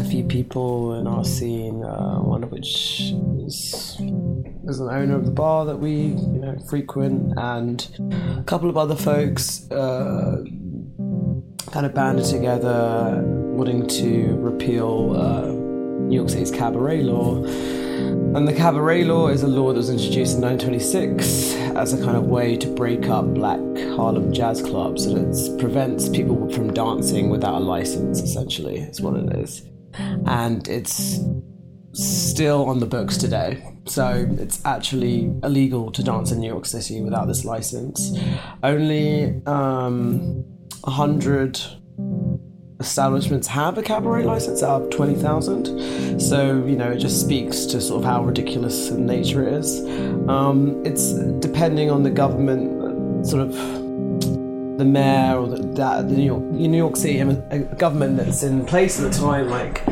[0.00, 3.12] a few people in our scene, uh, one of which
[3.46, 3.96] is,
[4.66, 7.88] is an owner of the bar that we you know frequent, and
[8.40, 10.42] a couple of other folks uh,
[11.70, 17.40] kind of banded together, wanting to repeal uh, New York City's cabaret law.
[18.38, 22.16] And the cabaret law is a law that was introduced in 1926 as a kind
[22.16, 23.58] of way to break up black
[23.96, 25.06] Harlem jazz clubs.
[25.06, 29.64] And it prevents people from dancing without a license, essentially, is what it is.
[30.26, 31.18] And it's
[31.94, 33.60] still on the books today.
[33.86, 38.16] So it's actually illegal to dance in New York City without this license.
[38.62, 40.44] Only um,
[40.82, 41.60] 100
[42.80, 46.20] establishments have a cabaret license of 20,000.
[46.20, 49.80] So, you know, it just speaks to sort of how ridiculous in nature it is.
[50.28, 53.52] Um, it's depending on the government, sort of
[54.78, 57.18] the mayor or the, the New York, New York City
[57.76, 59.82] government that's in place at the time, like,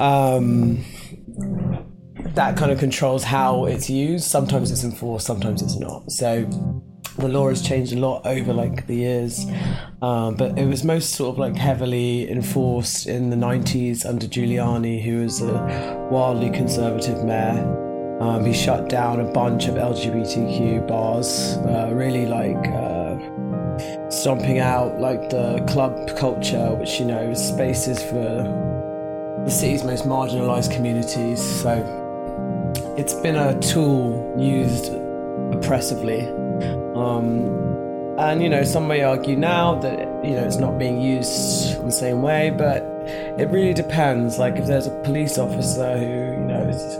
[0.00, 0.84] um,
[2.34, 4.24] that kind of controls how it's used.
[4.24, 6.10] Sometimes it's enforced, sometimes it's not.
[6.10, 6.48] So
[7.18, 9.46] the law has changed a lot over like the years,
[10.02, 15.02] um, but it was most sort of like heavily enforced in the 90s under Giuliani,
[15.02, 18.18] who was a wildly conservative mayor.
[18.20, 25.00] Um, he shut down a bunch of LGBTQ bars, uh, really like uh, stomping out
[25.00, 31.42] like the club culture, which you know is spaces for the city's most marginalised communities.
[31.62, 31.72] So
[32.96, 34.92] it's been a tool used
[35.52, 36.37] oppressively.
[36.98, 37.78] Um,
[38.18, 41.86] and you know, some may argue now that you know it's not being used in
[41.86, 42.82] the same way, but
[43.38, 44.38] it really depends.
[44.38, 46.98] Like if there's a police officer who you know is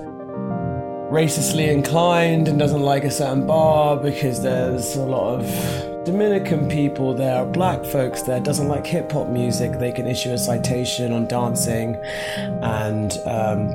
[1.11, 7.15] racistly inclined and doesn't like a certain bar because there's a lot of Dominican people
[7.15, 11.27] there, black folks there, doesn't like hip hop music, they can issue a citation on
[11.27, 11.97] dancing,
[12.63, 13.69] and um,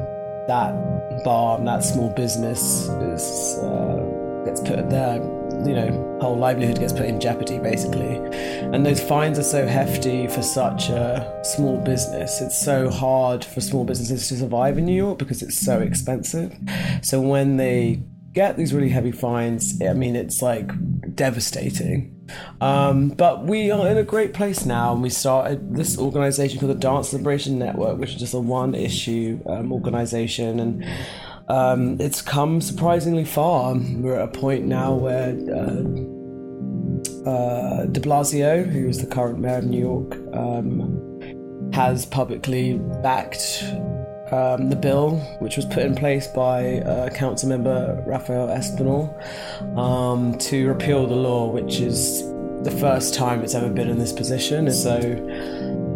[0.47, 5.17] that bar and that small business is uh, gets put there.
[5.65, 8.15] You know, whole livelihood gets put in jeopardy basically,
[8.73, 12.41] and those fines are so hefty for such a small business.
[12.41, 16.57] It's so hard for small businesses to survive in New York because it's so expensive.
[17.01, 18.01] So when they
[18.33, 20.71] get these really heavy fines, I mean, it's like
[21.15, 22.09] devastating.
[22.61, 26.71] Um, but we are in a great place now, and we started this organization called
[26.71, 30.59] the Dance Liberation Network, which is just a one issue um, organization.
[30.59, 30.85] And
[31.47, 33.75] um, it's come surprisingly far.
[33.75, 36.12] We're at a point now where uh,
[37.25, 43.63] uh, de Blasio, who is the current mayor of New York, um, has publicly backed
[44.31, 49.09] um, the bill, which was put in place by uh, Council Member Rafael Espinal,
[49.77, 52.23] um, to repeal the law, which is
[52.63, 54.67] the first time it's ever been in this position.
[54.67, 54.99] And so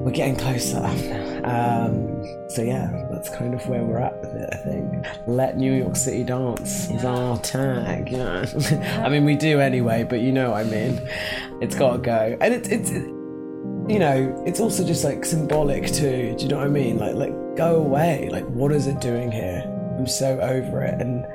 [0.03, 0.83] we're getting closer.
[1.47, 4.49] Um, so yeah, that's kind of where we're at with it.
[4.53, 8.09] I think let New York City dance is our tag.
[8.11, 8.45] Yeah,
[9.05, 11.01] I mean we do anyway, but you know what I mean.
[11.61, 16.35] It's got to go, and it's it's you know, it's also just like symbolic too.
[16.37, 16.97] Do you know what I mean?
[16.97, 18.29] Like, like go away.
[18.31, 19.63] Like, what is it doing here?
[19.97, 21.01] I'm so over it.
[21.01, 21.25] And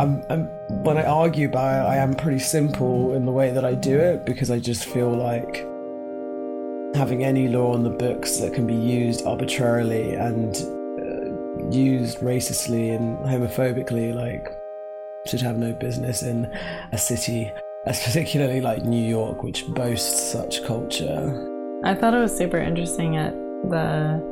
[0.00, 0.44] I'm, I'm
[0.82, 3.98] when I argue about it, I am pretty simple in the way that I do
[3.98, 5.66] it because I just feel like
[6.96, 10.54] having any law on the books that can be used arbitrarily and
[11.70, 14.48] used racistly and homophobically, like,
[15.26, 16.44] should have no business in
[16.92, 17.50] a city,
[17.86, 21.50] as particularly like New York, which boasts such culture.
[21.84, 23.32] I thought it was super interesting at
[23.70, 24.22] the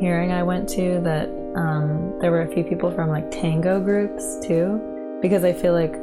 [0.00, 4.38] hearing I went to that um, there were a few people from like tango groups
[4.46, 4.80] too,
[5.20, 5.94] because I feel like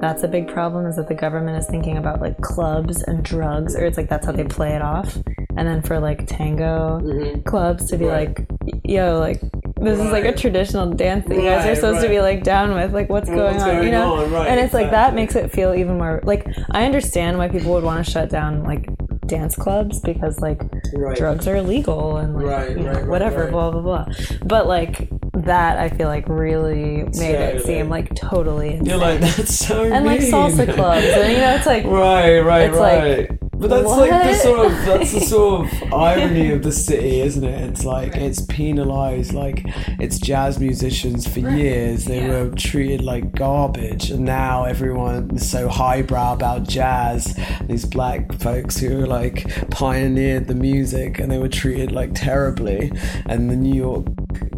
[0.00, 3.74] that's a big problem is that the government is thinking about like clubs and drugs,
[3.74, 5.16] or it's like that's how they play it off.
[5.56, 7.00] And then for like tango
[7.46, 8.46] clubs to be like,
[8.84, 9.40] yo, like
[9.86, 12.42] this is like a traditional dance that you guys are Right, supposed to be like
[12.42, 12.92] down with.
[12.92, 14.14] Like what's going what's on, you know?
[14.14, 17.48] on, right, and it's like that makes it feel even more like I understand why
[17.48, 18.88] people would want to shut down like
[19.26, 20.60] dance clubs because like
[20.92, 21.16] Right.
[21.16, 23.50] drugs are illegal and like, Right, you know, right, right, whatever, right.
[23.52, 24.06] blah blah blah.
[24.44, 28.86] But like that, I feel like really made it seem like totally insane.
[28.86, 32.70] You're like, that's so and like salsa clubs, and you know, it's like Right, right,
[32.70, 33.35] It's like, right.
[33.58, 37.44] But that's like the sort of that's the sort of irony of the city, isn't
[37.44, 37.70] it?
[37.70, 39.62] It's like it's penalized like
[39.98, 42.04] it's jazz musicians for years.
[42.04, 47.38] They were treated like garbage and now everyone is so highbrow about jazz.
[47.62, 52.92] These black folks who like pioneered the music and they were treated like terribly
[53.26, 54.06] and the New York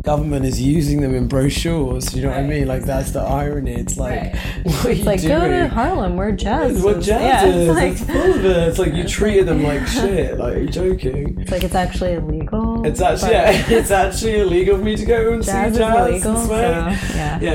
[0.02, 2.14] government is using them in brochures.
[2.14, 2.66] You know what I mean?
[2.66, 3.74] Like that's the irony.
[3.74, 6.82] It's like what are it's like go to Harlem, where jazz.
[6.82, 7.68] What jazz yeah, is.
[7.68, 8.68] It's like, it's full of it.
[8.68, 10.38] It's like you treated them like shit.
[10.38, 11.40] Like, you're you joking?
[11.40, 12.86] it's like it's actually illegal.
[12.86, 16.08] It's actually yeah, it's actually illegal for me to go and Jazz see jazz.
[16.08, 17.52] illegal, so yeah, yeah,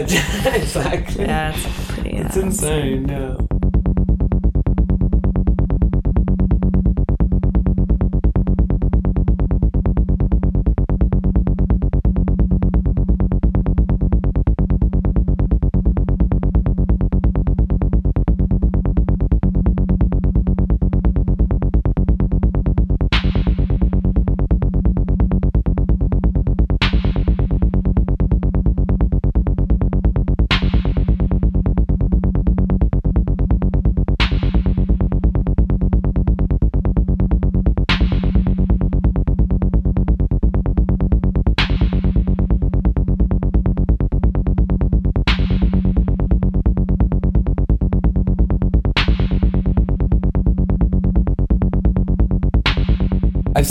[0.56, 1.26] exactly.
[1.26, 2.18] yeah, it's pretty.
[2.18, 2.44] It's yeah.
[2.44, 3.08] insane.
[3.08, 3.53] Yeah.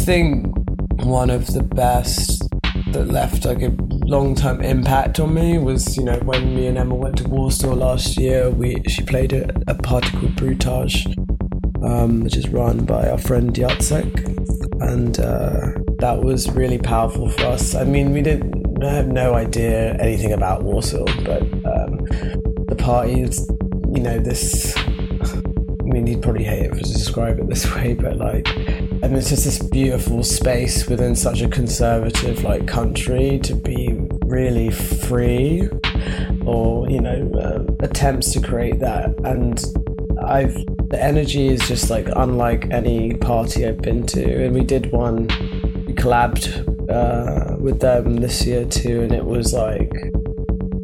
[0.05, 0.47] Think
[1.05, 2.43] one of the best
[2.89, 3.73] that left like a
[4.05, 7.73] long term impact on me was you know when me and Emma went to Warsaw
[7.73, 8.51] last year.
[8.51, 11.07] We she played a, a party called Brutaż,
[11.85, 14.27] um, which is run by our friend Jacek,
[14.83, 17.77] and uh, that was really powerful for us.
[17.77, 22.07] I mean, we didn't I have no idea anything about Warsaw, but um,
[22.67, 23.49] the party is
[23.95, 24.77] you know this
[25.93, 28.47] I mean, he'd probably hate it to describe it this way, but like,
[29.03, 34.71] and it's just this beautiful space within such a conservative like country to be really
[34.71, 35.69] free
[36.47, 39.09] or you know uh, attempts to create that.
[39.25, 39.63] And
[40.25, 40.55] i've
[40.89, 44.45] the energy is just like unlike any party i've been to.
[44.45, 45.27] And we did one
[45.85, 46.47] we collabed
[46.89, 49.93] uh, with them this year too and it was like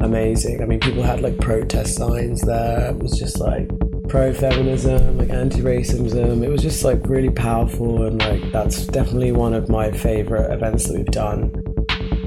[0.01, 0.61] amazing.
[0.61, 2.89] I mean people had like protest signs there.
[2.89, 3.69] It was just like
[4.09, 9.69] pro-feminism like anti-racism it was just like really powerful and like that's definitely one of
[9.69, 11.51] my favorite events that we've done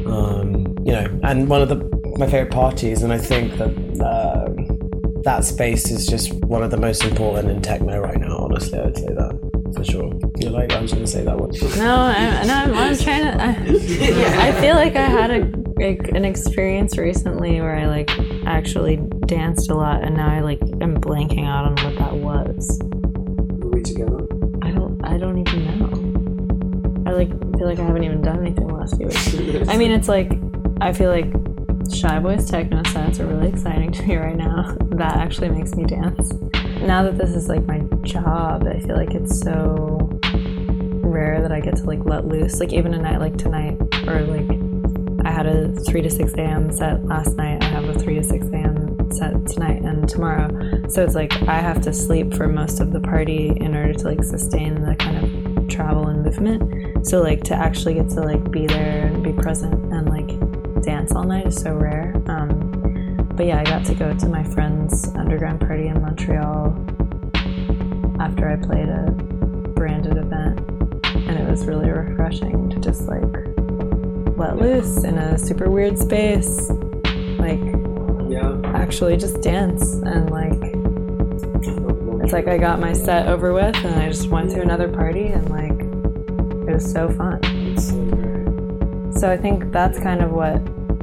[0.07, 1.77] um, you know, and one of the
[2.19, 3.69] my favorite parties, and I think that
[4.01, 8.37] um that space is just one of the most important in techno right now.
[8.39, 10.13] Honestly, I'd say that for sure.
[10.37, 11.51] You're like, I'm just gonna say that one.
[11.77, 13.43] No, I, no, I'm, I'm trying to.
[13.43, 18.11] I, I feel like I had a like an experience recently where I like
[18.47, 18.97] actually
[19.33, 22.79] danced a lot, and now I like am blanking out on what that was.
[22.83, 24.27] Were we together?
[24.61, 25.03] I don't.
[25.03, 27.11] I don't even know.
[27.11, 29.69] I like feel like I haven't even done anything the last few weeks.
[29.71, 30.31] I mean, it's like
[30.83, 31.33] I feel like
[31.91, 34.77] Shy Boys techno sets are really exciting to me right now.
[34.97, 36.31] That actually makes me dance.
[36.83, 40.11] Now that this is like my job, I feel like it's so
[41.03, 42.61] rare that I get to like let loose.
[42.61, 44.51] Like even a night like tonight, or like
[45.25, 46.71] I had a three to six a.m.
[46.71, 47.63] set last night.
[47.63, 48.92] I have a three to six a.m.
[49.47, 50.49] tonight and tomorrow.
[50.89, 54.05] So it's like I have to sleep for most of the party in order to
[54.05, 57.07] like sustain the kind of travel and movement.
[57.07, 61.13] So like to actually get to like be there and be present and like dance
[61.13, 62.15] all night is so rare.
[62.27, 66.77] Um, but yeah, I got to go to my friend's underground party in Montreal
[68.21, 69.11] after I played a
[69.75, 70.61] branded event,
[71.05, 73.23] and it was really refreshing to just like
[74.37, 76.71] let loose in a super weird space.
[78.93, 80.53] Actually just dance and like
[82.23, 85.29] it's like I got my set over with and I just went to another party
[85.29, 85.73] and like
[86.69, 87.41] it was so fun.
[89.15, 90.61] So I think that's kind of what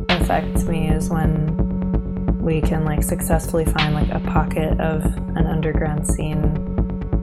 [0.10, 5.04] affects me is when we can like successfully find like a pocket of
[5.36, 6.42] an underground scene.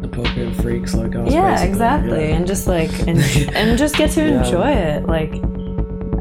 [0.01, 1.33] The pocket of freaks like us.
[1.33, 2.31] Yeah, exactly.
[2.31, 2.35] yeah.
[2.35, 3.21] And just like and,
[3.55, 4.43] and just get to Yeah.
[4.45, 5.07] enjoy it.
[5.07, 5.33] Like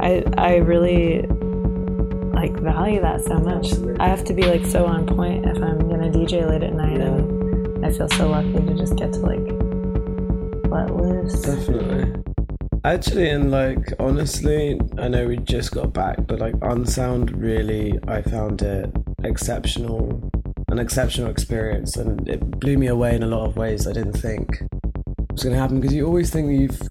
[0.01, 1.25] I I really
[2.65, 3.71] value that so much.
[3.99, 6.99] I have to be like so on point if I'm gonna DJ late at night
[6.99, 9.45] and I feel so lucky to just get to like
[10.69, 11.41] let loose.
[11.41, 12.21] Definitely.
[12.83, 18.21] Actually, and like honestly, I know we just got back, but like Unsound really, I
[18.21, 18.91] found it
[19.23, 20.29] exceptional,
[20.67, 23.87] an exceptional experience, and it blew me away in a lot of ways.
[23.87, 24.61] I didn't think
[25.35, 26.81] was going to happen because you always think you've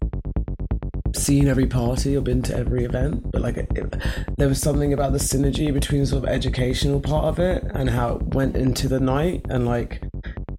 [1.15, 3.95] seen every party or been to every event, but like it, it-
[4.37, 8.17] there was something about the synergy between sort of educational part of it and how
[8.17, 10.03] it went into the night, and like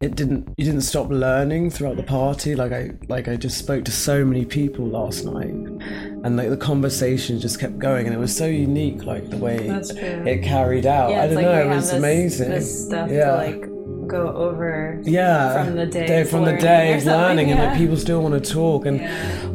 [0.01, 2.55] it didn't you didn't stop learning throughout the party.
[2.55, 6.57] Like i like i just spoke to so many people last night and like the
[6.57, 11.11] conversation just kept going and it was so unique like the way it carried out.
[11.11, 12.49] I don't know it was amazing.
[12.49, 13.31] This stuff yeah.
[13.31, 13.74] to like
[14.15, 17.97] go over yeah from the day day from the day of learning and like people
[17.97, 18.97] still want to talk and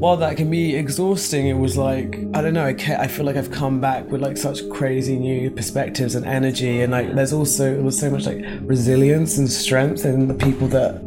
[0.01, 3.37] while that can be exhausting it was like i don't know I, I feel like
[3.37, 7.75] i've come back with like such crazy new perspectives and energy and like there's also
[7.75, 11.01] there was so much like resilience and strength in the people that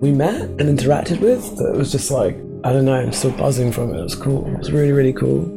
[0.00, 3.32] we met and interacted with that it was just like i don't know i'm still
[3.32, 3.98] buzzing from it.
[3.98, 4.46] It was cool.
[4.46, 5.54] It was really really cool.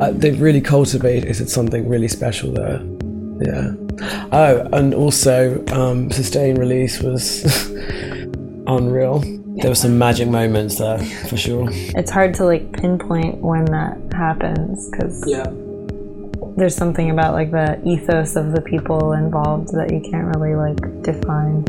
[0.00, 2.80] Uh, they've really cultivated something really special there
[3.40, 3.72] yeah.
[4.32, 7.44] Oh, and also, um, Sustain-Release was
[8.66, 9.20] unreal.
[9.60, 11.68] There were some magic moments there, for sure.
[11.70, 15.50] It's hard to like pinpoint when that happens because Yeah.
[16.56, 21.02] there's something about like the ethos of the people involved that you can't really like
[21.02, 21.64] define.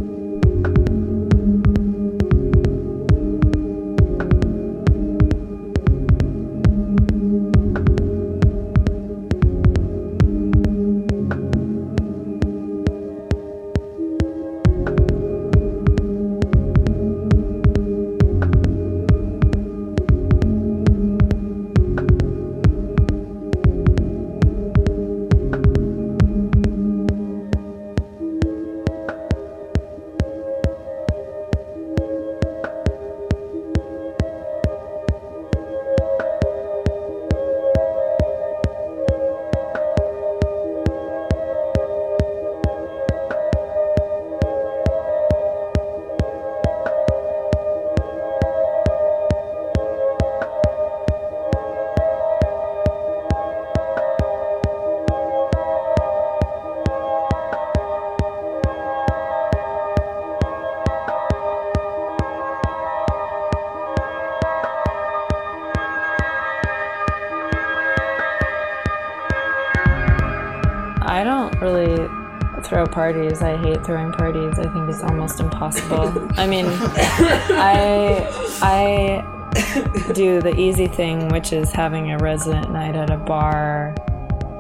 [72.92, 73.42] Parties.
[73.42, 74.60] I hate throwing parties.
[74.60, 76.28] I think it's almost impossible.
[76.38, 78.28] I mean, I
[78.62, 83.96] I do the easy thing, which is having a resident night at a bar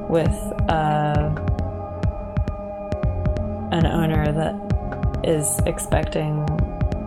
[0.10, 0.36] with
[0.70, 1.30] uh,
[3.72, 6.46] an owner that is expecting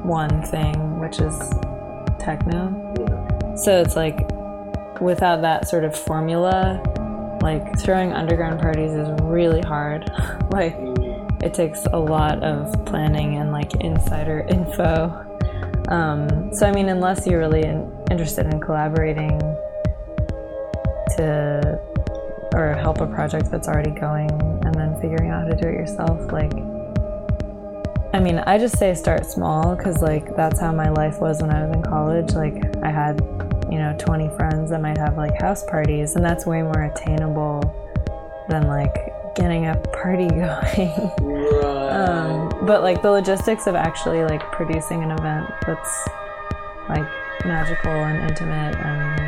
[0.02, 1.38] one thing, which is
[2.18, 2.80] techno.
[3.56, 4.30] So it's like
[5.00, 6.82] without that sort of formula,
[7.42, 10.10] like throwing underground parties is really hard.
[10.50, 10.76] like
[11.44, 15.20] it takes a lot of planning and like insider info.
[15.88, 19.38] Um, so I mean, unless you're really in, interested in collaborating
[21.16, 21.78] to
[22.54, 24.30] or help a project that's already going
[24.64, 26.52] and then figuring out how to do it yourself, like
[28.14, 31.50] I mean, I just say start small because, like, that's how my life was when
[31.50, 32.32] I was in college.
[32.34, 33.20] Like, I had,
[33.68, 37.60] you know, 20 friends that might have, like, house parties, and that's way more attainable
[38.48, 41.10] than, like, getting a party going.
[41.90, 46.08] um, but, like, the logistics of actually, like, producing an event that's,
[46.88, 47.06] like,
[47.44, 49.23] magical and intimate and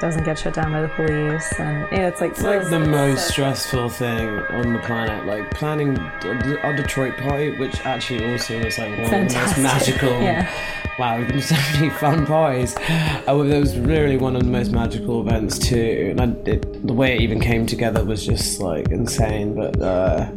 [0.00, 2.80] doesn't get shut down by the police, and, you know, it's like, It's like the
[2.80, 5.26] most stressful thing on the planet.
[5.26, 9.58] Like planning a a Detroit party, which actually also was like one of the most
[9.58, 10.10] magical.
[10.20, 10.50] Yeah.
[10.98, 12.74] Wow, we've been so many fun parties.
[12.76, 16.14] Uh, well, that was really one of the most magical events too.
[16.18, 19.54] And it, the way it even came together was just like insane.
[19.54, 20.30] But uh,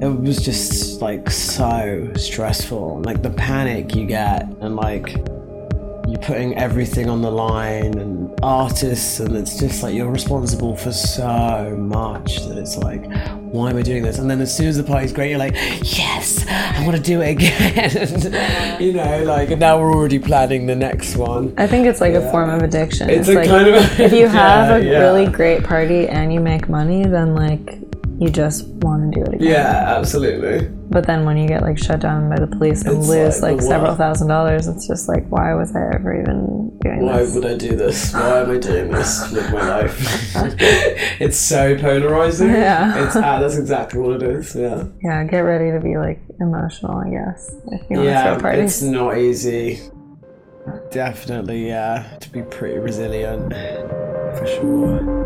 [0.00, 3.02] it was just like so stressful.
[3.02, 5.16] Like the panic you get, and like
[6.12, 10.92] you're putting everything on the line and artists and it's just like you're responsible for
[10.92, 13.02] so much that it's like
[13.44, 15.54] why am i doing this and then as soon as the party's great you're like
[15.96, 20.66] yes i want to do it again you know like and now we're already planning
[20.66, 23.08] the next one I think it's like a form of addiction.
[23.08, 24.98] It's It's, like kind of- if you have Yeah, a yeah.
[24.98, 27.78] really great party and you make money, then like
[28.18, 29.48] you just want to do it again.
[29.48, 33.08] yeah absolutely But then when you get like shut down by the police and It's
[33.08, 37.00] lose like, like, several thousand dollars, it's just like why was I ever even doing
[37.06, 37.32] why this?
[37.34, 39.96] Why would i do this why am i doing this with my life
[41.20, 43.04] it's so polarizing Yeah.
[43.06, 46.96] it's ah, that's exactly what it is yeah Yeah, get ready to be like emotional,
[46.98, 48.64] I guess, if you want to yeah, throw parties.
[48.64, 49.78] it's not easy.
[50.90, 53.52] Definitely, yeah, to be pretty resilient
[54.38, 55.21] for sure.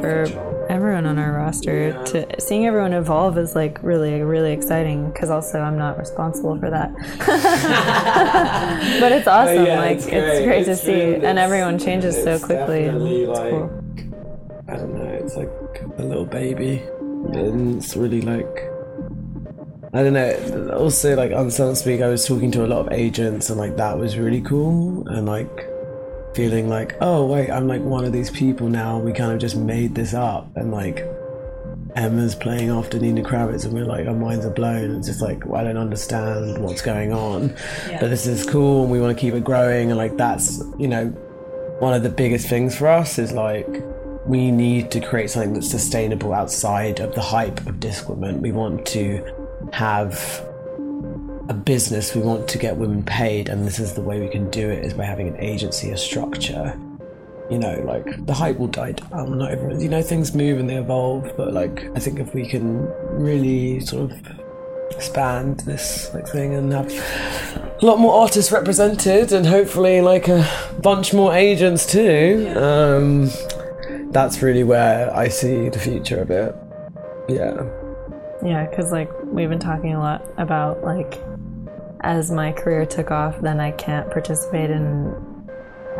[0.00, 0.26] For
[0.68, 5.60] everyone on our roster to seeing everyone evolve is like really really exciting because also
[5.60, 6.92] I'm not responsible for that.
[9.00, 9.64] but it's awesome.
[9.66, 10.44] yeah, like it's it's great.
[10.44, 12.84] great, It's to see, and everyone changes so quickly.
[12.86, 13.82] and definitely, It's like, cool.
[14.68, 15.50] I don't know, it's like
[15.98, 16.82] a little baby.
[17.32, 18.70] And it's really like
[19.92, 20.74] I don't know.
[20.76, 23.98] Also, like on Sunspeak, I was talking to a lot of agents, and like that
[23.98, 25.06] was really cool.
[25.08, 25.66] And like
[26.36, 28.98] feeling like, oh wait, I'm like one of these people now.
[28.98, 30.98] We kind of just made this up, and like
[31.96, 34.96] Emma's playing after Nina Kraviz, and we're like, our minds are blown.
[34.96, 37.56] It's just like well, I don't understand what's going on,
[37.88, 39.90] but this is cool, and we want to keep it growing.
[39.90, 41.06] And like that's you know
[41.80, 43.82] one of the biggest things for us is like
[44.26, 48.40] we need to create something that's sustainable outside of the hype of Discwoman.
[48.40, 49.24] We want to
[49.72, 50.46] have
[51.48, 52.14] a business.
[52.14, 54.84] We want to get women paid, and this is the way we can do it
[54.84, 56.78] is by having an agency, a structure.
[57.50, 59.38] You know, like the hype will die down.
[59.38, 61.32] Not everyone, you know, things move and they evolve.
[61.36, 64.40] But like, I think if we can really sort of
[64.90, 70.48] expand this like thing and have a lot more artists represented and hopefully like a
[70.80, 73.28] bunch more agents too um
[74.12, 76.54] that's really where i see the future of it
[77.28, 77.66] yeah
[78.44, 81.18] Yeah, because like we've been talking a lot about like
[82.00, 85.14] as my career took off, then I can't participate in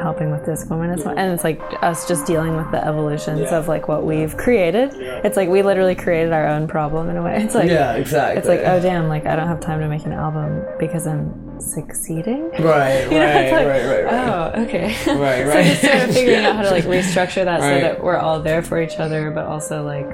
[0.00, 1.16] helping with Discwoman as well.
[1.16, 4.92] And it's like us just dealing with the evolutions of like what we've created.
[4.94, 7.42] It's like we literally created our own problem in a way.
[7.42, 10.04] It's like yeah exactly it's like oh damn, like I don't have time to make
[10.04, 12.50] an album because I'm succeeding.
[12.60, 14.84] right You know, right, like, right right right Oh, okay.
[14.88, 15.14] Right, so
[15.48, 15.64] right.
[15.64, 17.76] just sort of figuring out how to like restructure that Right.
[17.76, 20.10] so that we're all there for each other, but also like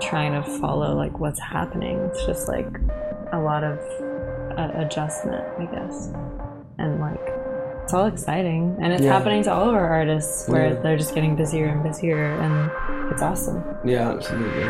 [0.00, 1.98] trying to follow like what's happening.
[2.12, 2.66] It's just like
[3.32, 3.78] a lot of
[4.56, 6.10] uh, adjustment, I guess,
[6.78, 7.20] and like
[7.84, 9.12] it's all exciting, and it's Yeah.
[9.12, 10.80] happening to all of our artists where Yeah.
[10.80, 12.70] they're just getting busier and busier, and
[13.12, 13.62] it's awesome.
[13.84, 14.64] yeah absolutely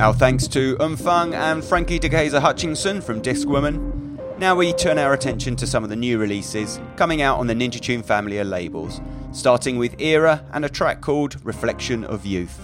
[0.00, 4.38] Our thanks to Umfang and Frankie Decaiza Hutchinson from Discwoman.
[4.38, 7.54] Now we turn our attention to some of the new releases coming out on the
[7.54, 9.00] Ninja Tune family of labels,
[9.32, 12.60] starting with Era and a track called Reflection of Youth.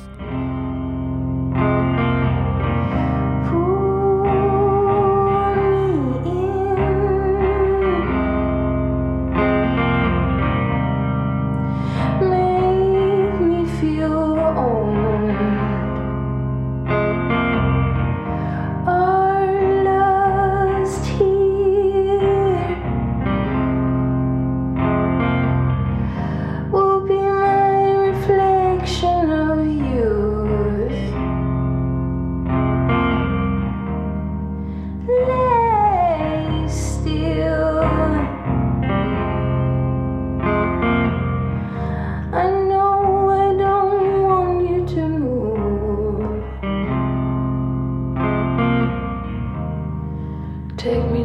[50.85, 51.24] Take me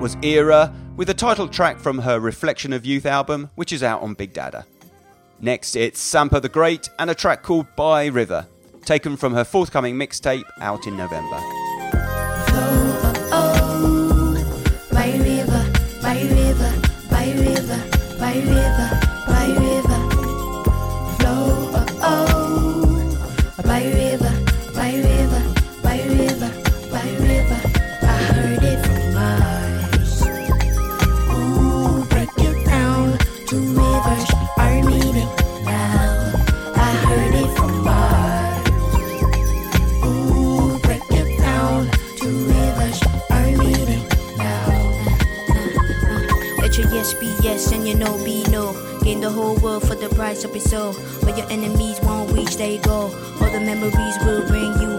[0.00, 4.00] Was Era with a title track from her Reflection of Youth album, which is out
[4.00, 4.64] on Big Dada.
[5.40, 8.46] Next, it's Sampa the Great and a track called Bye River,
[8.86, 11.36] taken from her forthcoming mixtape out in November.
[12.52, 14.88] Oh, oh.
[14.90, 15.70] By river,
[16.00, 16.72] by river,
[17.10, 17.84] by river,
[18.18, 18.89] by river,
[47.90, 48.72] your no be no.
[49.02, 50.92] Gain the whole world for the price of your soul.
[51.22, 53.10] Where your enemies won't reach, they go.
[53.40, 54.89] All the memories will bring you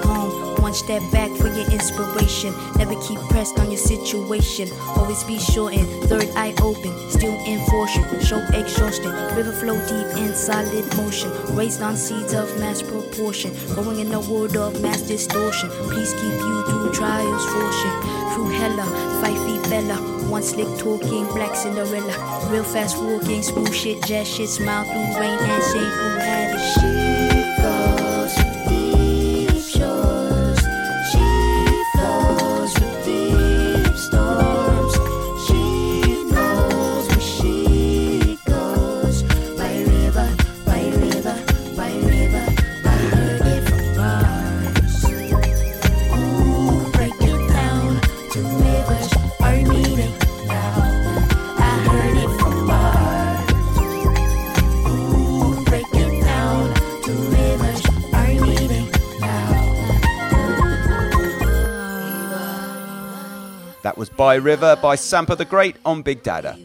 [0.74, 2.54] step back for your inspiration.
[2.78, 4.70] Never keep pressed on your situation.
[4.96, 6.94] Always be sure and third eye open.
[7.10, 8.04] Still in fortune.
[8.22, 9.12] Show exhaustion.
[9.36, 11.32] River flow deep in solid motion.
[11.56, 13.52] Raised on seeds of mass proportion.
[13.76, 15.70] Going in a world of mass distortion.
[15.90, 18.34] Please keep you through trials, fortune.
[18.34, 18.86] Through hella,
[19.22, 19.96] five feet Bella.
[20.30, 22.50] One slick talking, black Cinderella.
[22.50, 26.62] Real fast walking, smooth shit, jazz shit, smile through rain and sing who had it.
[26.74, 27.11] She
[64.18, 66.58] Bye River by Sampa the Great on Big Dada.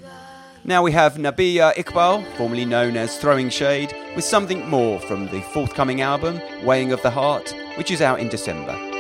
[0.65, 5.41] Now we have Nabihah Iqbal, formerly known as Throwing Shade, with something more from the
[5.53, 8.96] forthcoming album, Weighing of the Heart, which is out in December.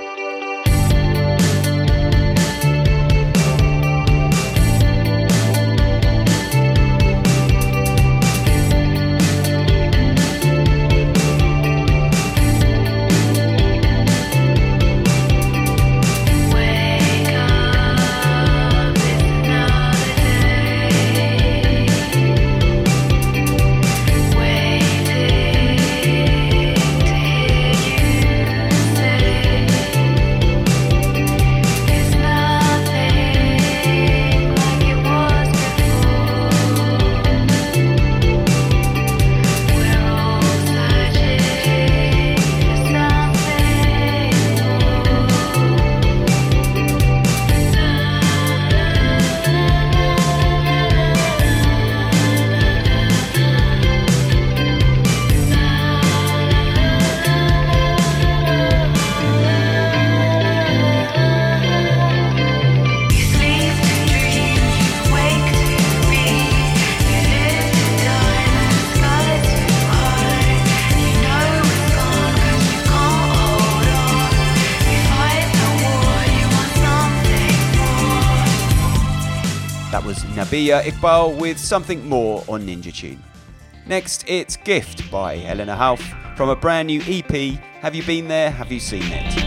[80.56, 83.22] Was Nabihah uh, Iqbal with something more on Ninja Tune.
[83.86, 86.00] Next, it's Gift by Helena Hauff
[86.34, 87.58] from a brand new EP.
[87.82, 88.50] Have you been there?
[88.50, 89.45] Have you seen it?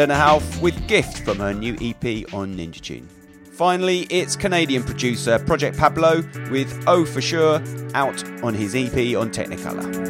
[0.00, 3.06] Helena Hauff with Gift from her new EP on Ninja Tune.
[3.52, 9.30] Finally, it's Canadian producer Project Pablo with Oh For Sure out on his EP on
[9.30, 10.09] Technicolour.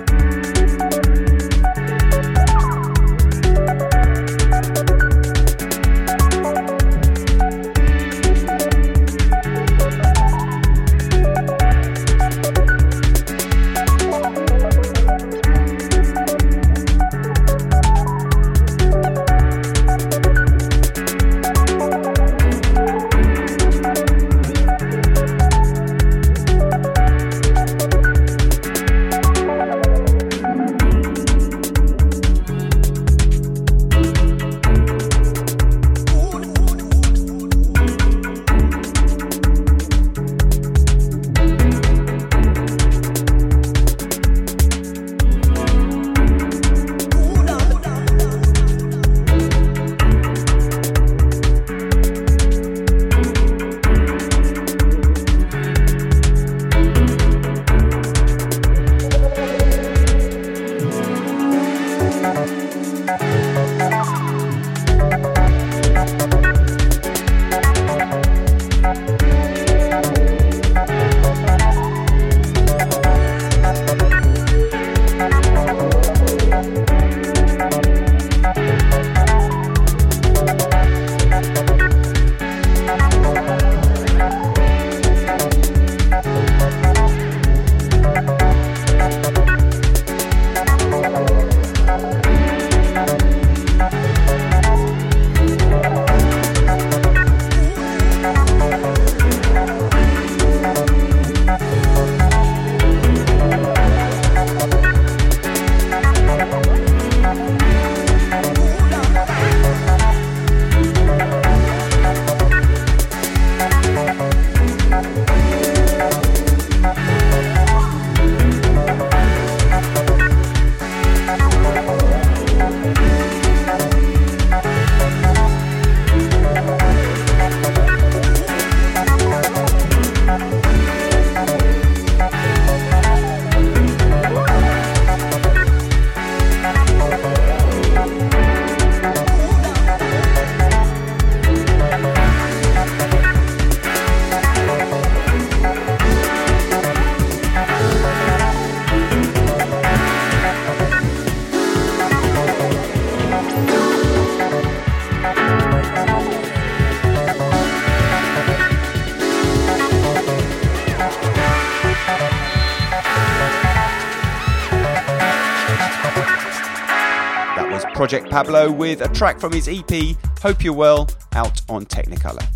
[168.41, 172.49] Pablo with a track from his EP, Hope You're Well, out on Technicolour.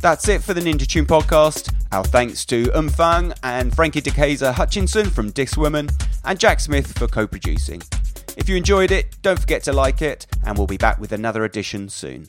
[0.00, 1.70] That's it for the Ninja Tune podcast.
[1.92, 5.92] Our thanks to Umfang and Frankie Decaiza Hutchinson from Discwoman
[6.24, 7.82] and Jack Smith for co producing.
[8.38, 11.44] If you enjoyed it, don't forget to like it, and we'll be back with another
[11.44, 12.28] edition soon.